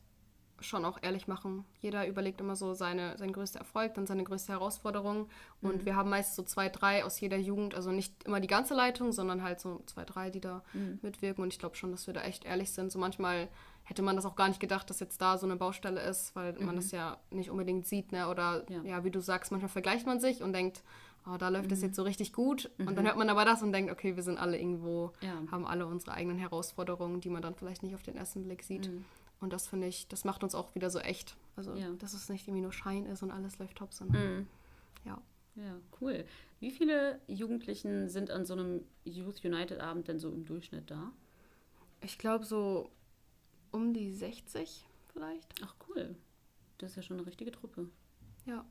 schon 0.62 0.86
auch 0.86 1.00
ehrlich 1.02 1.28
machen. 1.28 1.66
Jeder 1.82 2.08
überlegt 2.08 2.40
immer 2.40 2.56
so 2.56 2.74
seine, 2.74 3.18
sein 3.18 3.34
größter 3.34 3.60
Erfolg, 3.60 3.94
dann 3.96 4.08
seine 4.08 4.24
größte 4.24 4.54
Herausforderung. 4.54 5.28
Und 5.62 5.82
mhm. 5.82 5.86
wir 5.86 5.96
haben 5.96 6.10
meist 6.10 6.36
so 6.36 6.44
zwei, 6.44 6.70
drei 6.70 7.04
aus 7.04 7.20
jeder 7.20 7.38
Jugend, 7.38 7.76
also 7.76 7.92
nicht 7.92 8.24
immer 8.24 8.40
die 8.40 8.48
ganze 8.48 8.74
Leitung, 8.74 9.12
sondern 9.12 9.44
halt 9.44 9.60
so 9.60 9.82
zwei, 9.86 10.06
drei, 10.06 10.30
die 10.30 10.42
da 10.42 10.64
mhm. 10.74 11.00
mitwirken. 11.02 11.44
Und 11.44 11.54
ich 11.54 11.60
glaube 11.60 11.76
schon, 11.76 11.92
dass 11.92 12.08
wir 12.08 12.14
da 12.14 12.22
echt 12.24 12.46
ehrlich 12.46 12.72
sind. 12.72 12.92
So 12.92 13.00
manchmal 13.00 13.50
hätte 13.84 14.02
man 14.02 14.16
das 14.16 14.26
auch 14.26 14.36
gar 14.36 14.48
nicht 14.48 14.60
gedacht, 14.60 14.90
dass 14.90 15.00
jetzt 15.00 15.22
da 15.22 15.38
so 15.38 15.46
eine 15.46 15.56
Baustelle 15.56 16.02
ist, 16.02 16.36
weil 16.36 16.54
mhm. 16.54 16.66
man 16.66 16.76
das 16.76 16.92
ja 16.92 17.18
nicht 17.30 17.50
unbedingt 17.50 17.86
sieht, 17.86 18.12
ne? 18.12 18.30
Oder 18.30 18.66
ja. 18.70 18.82
ja. 18.84 19.04
wie 19.04 19.12
du 19.12 19.20
sagst, 19.20 19.52
manchmal 19.52 19.70
vergleicht 19.70 20.06
man 20.06 20.20
sich 20.20 20.42
und 20.42 20.54
denkt, 20.54 20.84
oh, 21.28 21.38
da 21.38 21.50
läuft 21.50 21.72
es 21.72 21.80
mhm. 21.80 21.86
jetzt 21.86 21.96
so 21.96 22.04
richtig 22.04 22.34
gut. 22.34 22.70
Mhm. 22.78 22.88
Und 22.88 22.96
dann 22.96 23.04
mhm. 23.04 23.10
hört 23.10 23.18
man 23.18 23.30
aber 23.30 23.46
das 23.46 23.62
und 23.62 23.72
denkt, 23.72 23.92
okay, 23.92 24.16
wir 24.16 24.24
sind 24.24 24.38
alle 24.38 24.58
irgendwo, 24.58 25.14
ja. 25.22 25.42
haben 25.52 25.66
alle 25.66 25.86
unsere 25.88 26.14
eigenen 26.14 26.38
Herausforderungen, 26.38 27.22
die 27.22 27.30
man 27.30 27.42
dann 27.42 27.56
vielleicht 27.56 27.84
nicht 27.84 27.96
auf 27.96 28.04
den 28.04 28.16
ersten 28.16 28.44
Blick 28.44 28.64
sieht. 28.64 28.90
Mhm. 28.90 29.06
Und 29.40 29.54
das 29.54 29.68
finde 29.68 29.88
ich, 29.88 30.08
das 30.08 30.24
macht 30.24 30.44
uns 30.44 30.56
auch 30.56 30.74
wieder 30.76 30.90
so 30.90 31.00
echt. 31.00 31.36
Also, 31.56 31.76
ja. 31.76 31.90
dass 32.00 32.14
es 32.14 32.30
nicht 32.30 32.48
irgendwie 32.48 32.64
nur 32.64 32.74
Schein 32.74 33.06
ist 33.06 33.24
und 33.24 33.32
alles 33.32 33.60
läuft 33.60 33.78
top, 33.78 33.94
sondern 33.94 34.38
mhm. 34.38 34.48
ja. 35.06 35.22
Ja, 35.56 35.80
cool. 36.02 36.26
Wie 36.60 36.72
viele 36.72 37.22
Jugendlichen 37.28 38.10
sind 38.10 38.30
an 38.30 38.46
so 38.46 38.54
einem 38.54 38.84
Youth 39.06 39.44
United 39.46 39.80
Abend 39.80 40.10
denn 40.10 40.20
so 40.20 40.30
im 40.30 40.44
Durchschnitt 40.44 40.92
da? 40.92 41.14
Ich 42.02 42.18
glaube 42.18 42.44
so 42.44 42.92
um 43.72 43.94
die 43.94 44.12
60 44.12 44.86
vielleicht. 45.14 45.56
Ach 45.64 45.76
cool. 45.88 46.16
Das 46.78 46.92
ist 46.92 46.96
ja 46.98 47.04
schon 47.04 47.18
eine 47.18 47.26
richtige 47.26 47.52
Truppe. 47.52 47.90
Ja. 48.46 48.66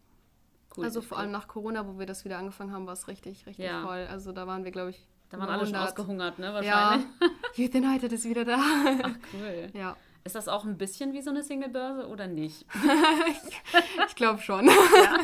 Cool. 0.76 0.84
Also 0.84 1.02
vor 1.02 1.18
allem 1.18 1.30
nach 1.30 1.46
Corona, 1.46 1.86
wo 1.86 1.98
wir 1.98 2.06
das 2.06 2.24
wieder 2.24 2.38
angefangen 2.38 2.72
haben, 2.72 2.86
war 2.86 2.94
es 2.94 3.06
richtig, 3.06 3.46
richtig 3.46 3.64
ja. 3.64 3.82
voll. 3.82 4.06
Also 4.10 4.32
da 4.32 4.46
waren 4.46 4.64
wir, 4.64 4.70
glaube 4.70 4.90
ich. 4.90 5.06
Da 5.30 5.38
waren 5.38 5.48
alle 5.48 5.66
schon 5.66 5.76
ausgehungert, 5.76 6.38
ne? 6.38 6.52
Wahrscheinlich. 6.52 7.06
Ja. 7.20 7.28
Youth 7.54 7.74
United 7.74 8.12
ist 8.12 8.24
wieder 8.24 8.44
da. 8.44 8.58
Ach 9.02 9.10
cool. 9.32 9.70
Ja. 9.72 9.96
Ist 10.26 10.34
das 10.34 10.48
auch 10.48 10.64
ein 10.64 10.78
bisschen 10.78 11.12
wie 11.12 11.20
so 11.20 11.28
eine 11.28 11.42
Singlebörse 11.42 12.08
oder 12.08 12.26
nicht? 12.26 12.64
ich, 13.28 14.06
ich 14.08 14.14
glaube 14.16 14.40
schon. 14.40 14.66
Ja. 14.66 14.72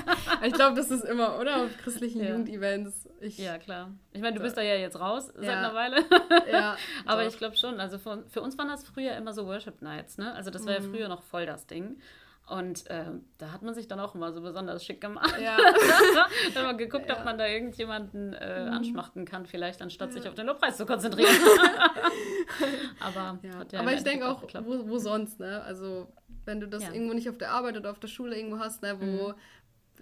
ich 0.45 0.53
glaube, 0.53 0.77
das 0.77 0.91
ist 0.91 1.05
immer, 1.05 1.39
oder? 1.39 1.65
Auf 1.65 1.77
christlichen 1.79 2.21
ja. 2.21 2.29
Jugendevents. 2.29 3.09
Ich, 3.19 3.39
ja, 3.39 3.57
klar. 3.57 3.93
Ich 4.13 4.21
meine, 4.21 4.37
du 4.37 4.43
bist 4.43 4.59
da 4.59 4.63
ja 4.63 4.75
jetzt 4.75 5.01
raus 5.01 5.33
ja. 5.37 5.43
seit 5.43 5.57
einer 5.57 5.75
Weile. 5.75 6.05
ja. 6.53 6.77
Aber 7.07 7.23
doch. 7.23 7.31
ich 7.31 7.39
glaube 7.39 7.57
schon. 7.57 7.81
Also 7.81 7.99
für, 7.99 8.25
für, 8.29 8.43
uns 8.43 8.59
waren 8.59 8.69
das 8.69 8.85
früher 8.85 9.17
immer 9.17 9.33
so 9.33 9.47
Worship 9.47 9.81
Nights, 9.81 10.19
ne? 10.19 10.35
Also 10.35 10.51
das 10.51 10.67
war 10.67 10.79
mhm. 10.79 10.85
ja 10.85 10.91
früher 10.91 11.09
noch 11.09 11.23
voll 11.23 11.47
das 11.47 11.67
Ding. 11.67 11.97
Und 12.51 12.91
äh, 12.91 13.05
da 13.39 13.53
hat 13.53 13.63
man 13.63 13.75
sich 13.75 13.87
dann 13.87 14.01
auch 14.01 14.17
immer 14.17 14.33
so 14.33 14.41
besonders 14.41 14.85
schick 14.85 15.01
gemacht. 15.01 15.37
Ja. 15.41 15.57
Wenn 16.53 16.65
man 16.65 16.79
geguckt, 16.79 17.09
ja. 17.09 17.17
ob 17.17 17.25
man 17.25 17.39
da 17.39 17.47
irgendjemanden 17.47 18.33
äh, 18.33 18.65
mhm. 18.65 18.73
anschmachten 18.73 19.25
kann, 19.25 19.47
vielleicht 19.47 19.81
anstatt 19.81 20.09
ja. 20.09 20.17
sich 20.17 20.29
auf 20.29 20.35
den 20.35 20.47
Lobpreis 20.47 20.77
zu 20.77 20.85
konzentrieren. 20.85 21.31
Aber, 22.99 23.39
ja. 23.43 23.79
Aber 23.79 23.93
ich 23.95 24.03
denke 24.03 24.29
auch, 24.29 24.43
wo, 24.65 24.89
wo, 24.89 24.99
sonst, 24.99 25.39
ne? 25.39 25.63
Also, 25.63 26.09
wenn 26.45 26.59
du 26.59 26.67
das 26.67 26.83
irgendwo 26.83 27.15
nicht 27.15 27.31
auf 27.31 27.39
der 27.39 27.53
Arbeit 27.53 27.77
oder 27.77 27.93
auf 27.93 28.01
der 28.01 28.09
Schule 28.09 28.37
irgendwo 28.37 28.59
hast, 28.59 28.83
ne, 28.83 28.97
wo. 29.01 29.29
Mhm. 29.29 29.35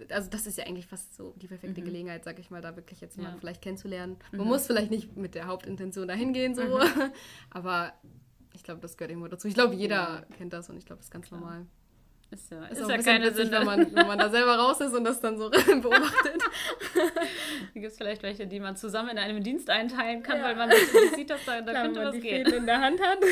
Also, 0.09 0.31
das 0.31 0.47
ist 0.47 0.57
ja 0.57 0.65
eigentlich 0.65 0.87
fast 0.87 1.15
so 1.15 1.35
die 1.37 1.47
perfekte 1.47 1.81
mhm. 1.81 1.85
Gelegenheit, 1.85 2.23
sag 2.23 2.39
ich 2.39 2.49
mal, 2.49 2.61
da 2.61 2.75
wirklich 2.75 2.99
jetzt 2.99 3.15
jemanden 3.15 3.39
vielleicht 3.39 3.61
kennenzulernen. 3.61 4.17
Man 4.31 4.41
mhm. 4.41 4.47
muss 4.47 4.65
vielleicht 4.65 4.89
nicht 4.89 5.15
mit 5.15 5.35
der 5.35 5.45
Hauptintention 5.45 6.07
dahin 6.07 6.33
gehen, 6.33 6.55
so. 6.55 6.63
Mhm. 6.63 7.11
Aber 7.51 7.93
ich 8.55 8.63
glaube, 8.63 8.81
das 8.81 8.97
gehört 8.97 9.11
irgendwo 9.11 9.27
dazu. 9.27 9.47
Ich 9.47 9.53
glaube, 9.53 9.75
jeder 9.75 10.25
kennt 10.35 10.51
das 10.51 10.67
und 10.71 10.77
ich 10.77 10.87
glaube, 10.87 10.97
das 10.97 11.07
ist 11.07 11.11
ganz 11.11 11.27
Klar. 11.27 11.41
normal. 11.41 11.67
Ist 12.31 12.51
ja, 12.51 12.63
ist, 12.65 12.79
ist 12.79 12.89
ja 12.89 12.97
keine 12.99 13.25
witzig, 13.25 13.45
Sünde. 13.45 13.59
Wenn 13.59 13.65
man, 13.65 13.95
wenn 13.95 14.07
man 14.07 14.19
da 14.19 14.29
selber 14.29 14.55
raus 14.55 14.79
ist 14.81 14.93
und 14.93 15.03
das 15.03 15.19
dann 15.19 15.37
so 15.37 15.49
beobachtet. 15.81 16.41
Da 17.73 17.81
gibt 17.81 17.91
es 17.91 17.97
vielleicht 17.97 18.23
welche, 18.23 18.47
die 18.47 18.59
man 18.59 18.75
zusammen 18.75 19.09
in 19.09 19.17
einem 19.17 19.43
Dienst 19.43 19.69
einteilen 19.69 20.23
kann, 20.23 20.37
ja. 20.37 20.43
weil 20.43 20.55
man 20.55 20.71
sieht, 21.15 21.29
dass 21.29 21.43
da, 21.45 21.61
da 21.61 21.71
Klar, 21.71 21.83
könnte 21.85 22.05
was 22.05 22.13
die 22.13 22.21
gehen. 22.21 22.47
in 22.47 22.65
der 22.65 22.81
Hand 22.81 23.01
hat. 23.01 23.19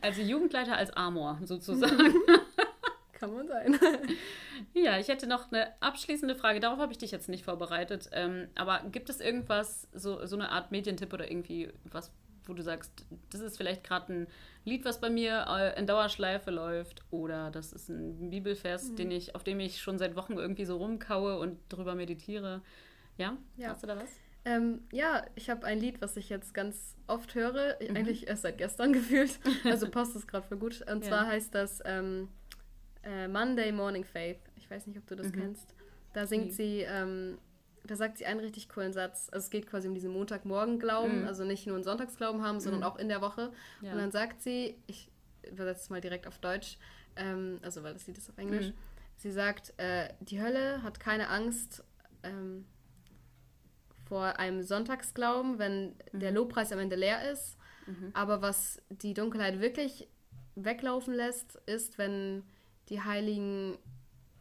Also 0.00 0.22
Jugendleiter 0.22 0.74
als 0.74 0.90
Amor 0.94 1.38
sozusagen. 1.44 2.14
Kann 3.12 3.34
man 3.34 3.46
sein. 3.46 3.78
Ja, 4.72 4.98
ich 4.98 5.08
hätte 5.08 5.26
noch 5.26 5.52
eine 5.52 5.68
abschließende 5.80 6.34
Frage. 6.34 6.60
Darauf 6.60 6.78
habe 6.78 6.92
ich 6.92 6.98
dich 6.98 7.10
jetzt 7.10 7.28
nicht 7.28 7.44
vorbereitet. 7.44 8.08
Ähm, 8.12 8.48
aber 8.54 8.82
gibt 8.90 9.10
es 9.10 9.20
irgendwas, 9.20 9.86
so, 9.92 10.24
so 10.24 10.34
eine 10.34 10.50
Art 10.50 10.70
Medientipp 10.70 11.12
oder 11.12 11.30
irgendwie 11.30 11.70
was, 11.84 12.10
wo 12.44 12.54
du 12.54 12.62
sagst, 12.62 12.90
das 13.30 13.42
ist 13.42 13.58
vielleicht 13.58 13.84
gerade 13.84 14.10
ein 14.14 14.26
Lied, 14.64 14.84
was 14.84 15.00
bei 15.00 15.10
mir 15.10 15.46
äh, 15.48 15.78
in 15.78 15.86
Dauerschleife 15.86 16.50
läuft, 16.50 17.02
oder 17.10 17.50
das 17.50 17.72
ist 17.72 17.88
ein 17.88 18.30
Bibelvers, 18.30 18.90
mhm. 18.90 18.96
den 18.96 19.10
ich, 19.10 19.34
auf 19.34 19.42
dem 19.42 19.60
ich 19.60 19.80
schon 19.80 19.98
seit 19.98 20.16
Wochen 20.16 20.34
irgendwie 20.34 20.64
so 20.64 20.76
rumkaue 20.76 21.38
und 21.38 21.58
drüber 21.68 21.94
meditiere. 21.94 22.62
Ja? 23.16 23.36
ja. 23.56 23.70
Hast 23.70 23.82
du 23.82 23.86
da 23.86 23.96
was? 23.96 24.10
Ähm, 24.44 24.80
ja, 24.90 25.24
ich 25.34 25.50
habe 25.50 25.66
ein 25.66 25.78
Lied, 25.78 26.00
was 26.00 26.16
ich 26.16 26.30
jetzt 26.30 26.54
ganz 26.54 26.96
oft 27.06 27.34
höre, 27.34 27.76
mhm. 27.80 27.96
eigentlich 27.96 28.28
erst 28.28 28.42
seit 28.42 28.58
gestern 28.58 28.92
gefühlt. 28.94 29.38
Also 29.64 29.90
passt 29.90 30.16
es 30.16 30.26
gerade 30.26 30.46
voll 30.46 30.58
gut. 30.58 30.82
Und 30.90 31.04
ja. 31.04 31.08
zwar 31.08 31.26
heißt 31.26 31.54
das 31.54 31.80
ähm, 31.84 32.28
äh, 33.02 33.28
Monday 33.28 33.72
Morning 33.72 34.04
Faith. 34.04 34.40
Ich 34.56 34.70
weiß 34.70 34.86
nicht, 34.86 34.98
ob 34.98 35.06
du 35.06 35.16
das 35.16 35.28
mhm. 35.28 35.32
kennst. 35.32 35.74
Da 36.12 36.26
singt 36.26 36.46
nee. 36.46 36.50
sie 36.52 36.80
ähm, 36.80 37.38
da 37.84 37.96
sagt 37.96 38.18
sie 38.18 38.26
einen 38.26 38.40
richtig 38.40 38.68
coolen 38.68 38.92
Satz. 38.92 39.28
Also 39.32 39.44
es 39.44 39.50
geht 39.50 39.66
quasi 39.66 39.88
um 39.88 39.94
diesen 39.94 40.12
Montagmorgen-Glauben, 40.12 41.24
mm. 41.24 41.26
also 41.26 41.44
nicht 41.44 41.66
nur 41.66 41.76
einen 41.76 41.84
Sonntagsglauben 41.84 42.42
haben, 42.42 42.60
sondern 42.60 42.82
mm. 42.82 42.84
auch 42.84 42.96
in 42.96 43.08
der 43.08 43.20
Woche. 43.20 43.52
Ja. 43.80 43.92
Und 43.92 43.98
dann 43.98 44.10
sagt 44.10 44.42
sie, 44.42 44.76
ich 44.86 45.10
übersetze 45.50 45.82
es 45.82 45.90
mal 45.90 46.00
direkt 46.00 46.26
auf 46.26 46.38
Deutsch, 46.38 46.78
ähm, 47.16 47.58
also 47.62 47.82
weil 47.82 47.94
das 47.94 48.06
Lied 48.06 48.18
ist 48.18 48.28
auf 48.28 48.38
Englisch. 48.38 48.68
Mm. 48.68 48.74
Sie 49.16 49.32
sagt, 49.32 49.74
äh, 49.78 50.08
die 50.20 50.40
Hölle 50.40 50.82
hat 50.82 51.00
keine 51.00 51.28
Angst 51.28 51.84
ähm, 52.22 52.66
vor 54.08 54.38
einem 54.38 54.62
Sonntagsglauben, 54.62 55.58
wenn 55.58 55.94
der 56.12 56.30
mhm. 56.30 56.36
Lobpreis 56.38 56.72
am 56.72 56.78
Ende 56.78 56.96
leer 56.96 57.30
ist. 57.30 57.56
-hmm. 57.90 58.10
Aber 58.14 58.42
was 58.42 58.82
die 58.88 59.14
Dunkelheit 59.14 59.60
wirklich 59.60 60.08
weglaufen 60.54 61.14
lässt, 61.14 61.56
ist, 61.66 61.98
wenn 61.98 62.42
die 62.88 63.02
Heiligen 63.02 63.78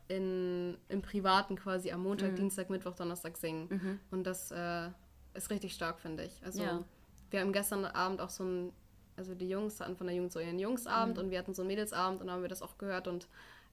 in, 0.10 0.78
im 0.90 1.02
Privaten 1.02 1.56
quasi 1.56 1.92
am 1.92 2.04
Montag, 2.04 2.32
mhm. 2.32 2.36
Dienstag, 2.36 2.70
Mittwoch, 2.70 2.96
Donnerstag 2.96 3.38
singen. 3.38 3.68
Mhm. 3.70 4.00
Und 4.12 4.26
das 4.26 4.52
äh, 4.52 4.90
ist 5.36 5.50
richtig 5.50 5.74
stark, 5.74 6.00
finde 6.00 6.26
ich. 6.26 6.42
Also 6.44 6.64
ja. 6.64 6.84
wir 7.30 7.40
haben 7.40 7.54
gestern 7.54 7.86
Abend 7.86 8.20
auch 8.20 8.32
so 8.32 8.44
ein, 8.44 8.74
also 9.16 9.36
die 9.36 9.48
Jungs 9.48 9.80
hatten 9.80 9.96
von 9.96 10.08
der 10.08 10.16
Jugend 10.16 10.32
so 10.32 10.40
ihren 10.40 10.60
Jungsabend 10.60 11.18
mhm. 11.18 11.24
und 11.24 11.32
wir 11.32 11.38
hatten 11.38 11.54
so 11.54 11.62
einen 11.62 11.68
Mädelsabend 11.68 12.22
und 12.22 12.28
dann 12.28 12.36
haben 12.36 12.42
wir 12.42 12.50
das 12.50 12.62
auch 12.62 12.78
gehört 12.78 13.08
und 13.08 13.28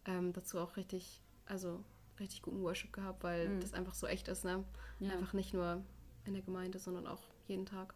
ähm, 0.04 0.32
dazu 0.34 0.58
auch 0.58 0.76
richtig, 0.76 1.22
also 1.46 1.82
richtig 2.20 2.42
guten 2.42 2.62
Worship 2.62 2.92
gehabt, 2.92 3.24
weil 3.24 3.48
mhm. 3.48 3.60
das 3.60 3.72
einfach 3.72 3.94
so 3.94 4.06
echt 4.06 4.28
ist, 4.28 4.44
ne? 4.44 4.62
Ja. 5.00 5.12
Einfach 5.12 5.32
nicht 5.32 5.54
nur 5.54 5.82
in 6.26 6.34
der 6.34 6.42
Gemeinde, 6.42 6.78
sondern 6.78 7.06
auch 7.06 7.22
jeden 7.46 7.64
Tag. 7.66 7.94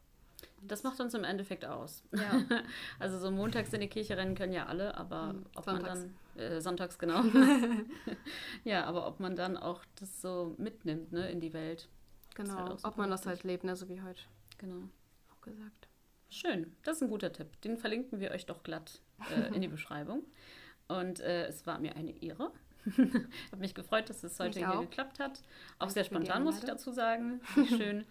Das 0.62 0.82
macht 0.82 1.00
uns 1.00 1.14
im 1.14 1.24
Endeffekt 1.24 1.64
aus. 1.64 2.02
Ja. 2.12 2.42
Also 2.98 3.18
so 3.18 3.30
montags 3.30 3.72
in 3.72 3.80
die 3.80 3.88
Kirche 3.88 4.16
rennen 4.16 4.34
können 4.34 4.52
ja 4.52 4.66
alle, 4.66 4.94
aber 4.96 5.32
Mhm, 5.32 5.46
ob 5.54 5.64
sonntags. 5.64 6.00
man 6.00 6.14
dann, 6.36 6.42
äh, 6.42 6.60
sonntags 6.60 6.98
genau. 6.98 7.22
ja, 8.64 8.84
aber 8.84 9.06
ob 9.06 9.20
man 9.20 9.36
dann 9.36 9.56
auch 9.56 9.82
das 9.98 10.20
so 10.20 10.54
mitnimmt, 10.58 11.12
ne, 11.12 11.30
in 11.30 11.40
die 11.40 11.52
Welt. 11.52 11.88
Genau, 12.34 12.54
halt 12.56 12.78
super 12.80 12.88
ob 12.88 12.96
man 12.98 13.10
das 13.10 13.26
halt 13.26 13.42
lebt, 13.44 13.64
ne, 13.64 13.74
so 13.76 13.88
wie 13.88 14.02
heute 14.02 14.22
Genau. 14.58 14.88
auch 15.32 15.40
gesagt. 15.40 15.88
Schön, 16.28 16.76
das 16.84 16.96
ist 16.98 17.02
ein 17.02 17.08
guter 17.10 17.32
Tipp. 17.32 17.60
Den 17.62 17.76
verlinken 17.76 18.20
wir 18.20 18.30
euch 18.30 18.46
doch 18.46 18.62
glatt 18.62 19.00
äh, 19.34 19.54
in 19.54 19.60
die 19.62 19.68
Beschreibung. 19.76 20.22
Und 20.88 21.20
äh, 21.20 21.46
es 21.46 21.66
war 21.66 21.78
mir 21.78 21.96
eine 21.96 22.12
Ehre. 22.22 22.52
Habe 22.96 23.58
mich 23.58 23.74
gefreut, 23.74 24.08
dass 24.08 24.22
es 24.24 24.38
heute 24.40 24.58
hier 24.60 24.80
geklappt 24.80 25.18
hat. 25.18 25.42
Auch 25.78 25.80
Danke 25.80 25.94
sehr 25.94 26.04
spontan, 26.04 26.44
muss 26.44 26.58
ich 26.58 26.64
dazu 26.64 26.92
sagen. 26.92 27.40
Schön. 27.68 28.04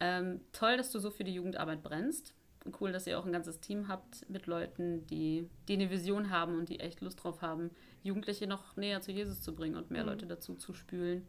Ähm, 0.00 0.40
toll, 0.52 0.76
dass 0.76 0.90
du 0.90 0.98
so 0.98 1.10
für 1.10 1.24
die 1.24 1.34
Jugendarbeit 1.34 1.82
brennst. 1.82 2.34
Und 2.64 2.80
cool, 2.80 2.90
dass 2.90 3.06
ihr 3.06 3.18
auch 3.18 3.24
ein 3.24 3.32
ganzes 3.32 3.60
Team 3.60 3.86
habt 3.86 4.28
mit 4.28 4.46
Leuten, 4.46 5.06
die, 5.06 5.48
die 5.68 5.74
eine 5.74 5.88
Vision 5.88 6.30
haben 6.30 6.58
und 6.58 6.68
die 6.68 6.80
echt 6.80 7.00
Lust 7.00 7.22
drauf 7.22 7.40
haben, 7.40 7.70
Jugendliche 8.02 8.48
noch 8.48 8.76
näher 8.76 9.00
zu 9.00 9.12
Jesus 9.12 9.40
zu 9.40 9.54
bringen 9.54 9.76
und 9.76 9.90
mehr 9.90 10.02
Mhm. 10.02 10.08
Leute 10.08 10.26
dazu 10.26 10.54
zu 10.56 10.74
spülen. 10.74 11.24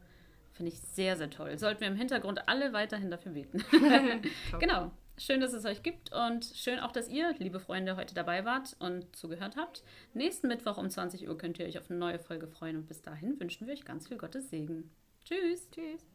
Finde 0.53 0.71
ich 0.71 0.79
sehr, 0.79 1.15
sehr 1.15 1.29
toll. 1.29 1.55
Sollten 1.59 1.81
wir 1.81 1.87
im 1.87 1.95
Hintergrund 1.95 2.47
alle 2.49 2.73
weiterhin 2.73 3.11
dafür 3.11 3.33
beten. 3.33 3.63
Genau. 4.59 4.91
Schön, 5.19 5.41
dass 5.41 5.53
es 5.53 5.65
euch 5.65 5.81
gibt 5.81 6.13
und 6.13 6.45
schön 6.45 6.77
auch, 6.77 6.91
dass 6.91 7.09
ihr, 7.09 7.33
liebe 7.39 7.59
Freunde, 7.59 7.95
heute 7.95 8.13
dabei 8.13 8.45
wart 8.45 8.75
und 8.77 9.15
zugehört 9.15 9.55
habt. 9.57 9.83
Nächsten 10.13 10.47
Mittwoch 10.47 10.77
um 10.77 10.91
20 10.91 11.27
Uhr 11.27 11.35
könnt 11.35 11.57
ihr 11.57 11.65
euch 11.65 11.79
auf 11.79 11.89
eine 11.89 11.97
neue 11.97 12.19
Folge 12.19 12.47
freuen 12.47 12.77
und 12.77 12.87
bis 12.87 13.01
dahin 13.01 13.39
wünschen 13.39 13.65
wir 13.65 13.73
euch 13.73 13.83
ganz 13.83 14.07
viel 14.07 14.17
Gottes 14.17 14.51
Segen. 14.51 14.91
Tschüss. 15.25 15.67
Tschüss. 15.71 16.05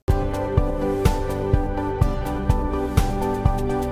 thank 3.58 3.86
you 3.86 3.91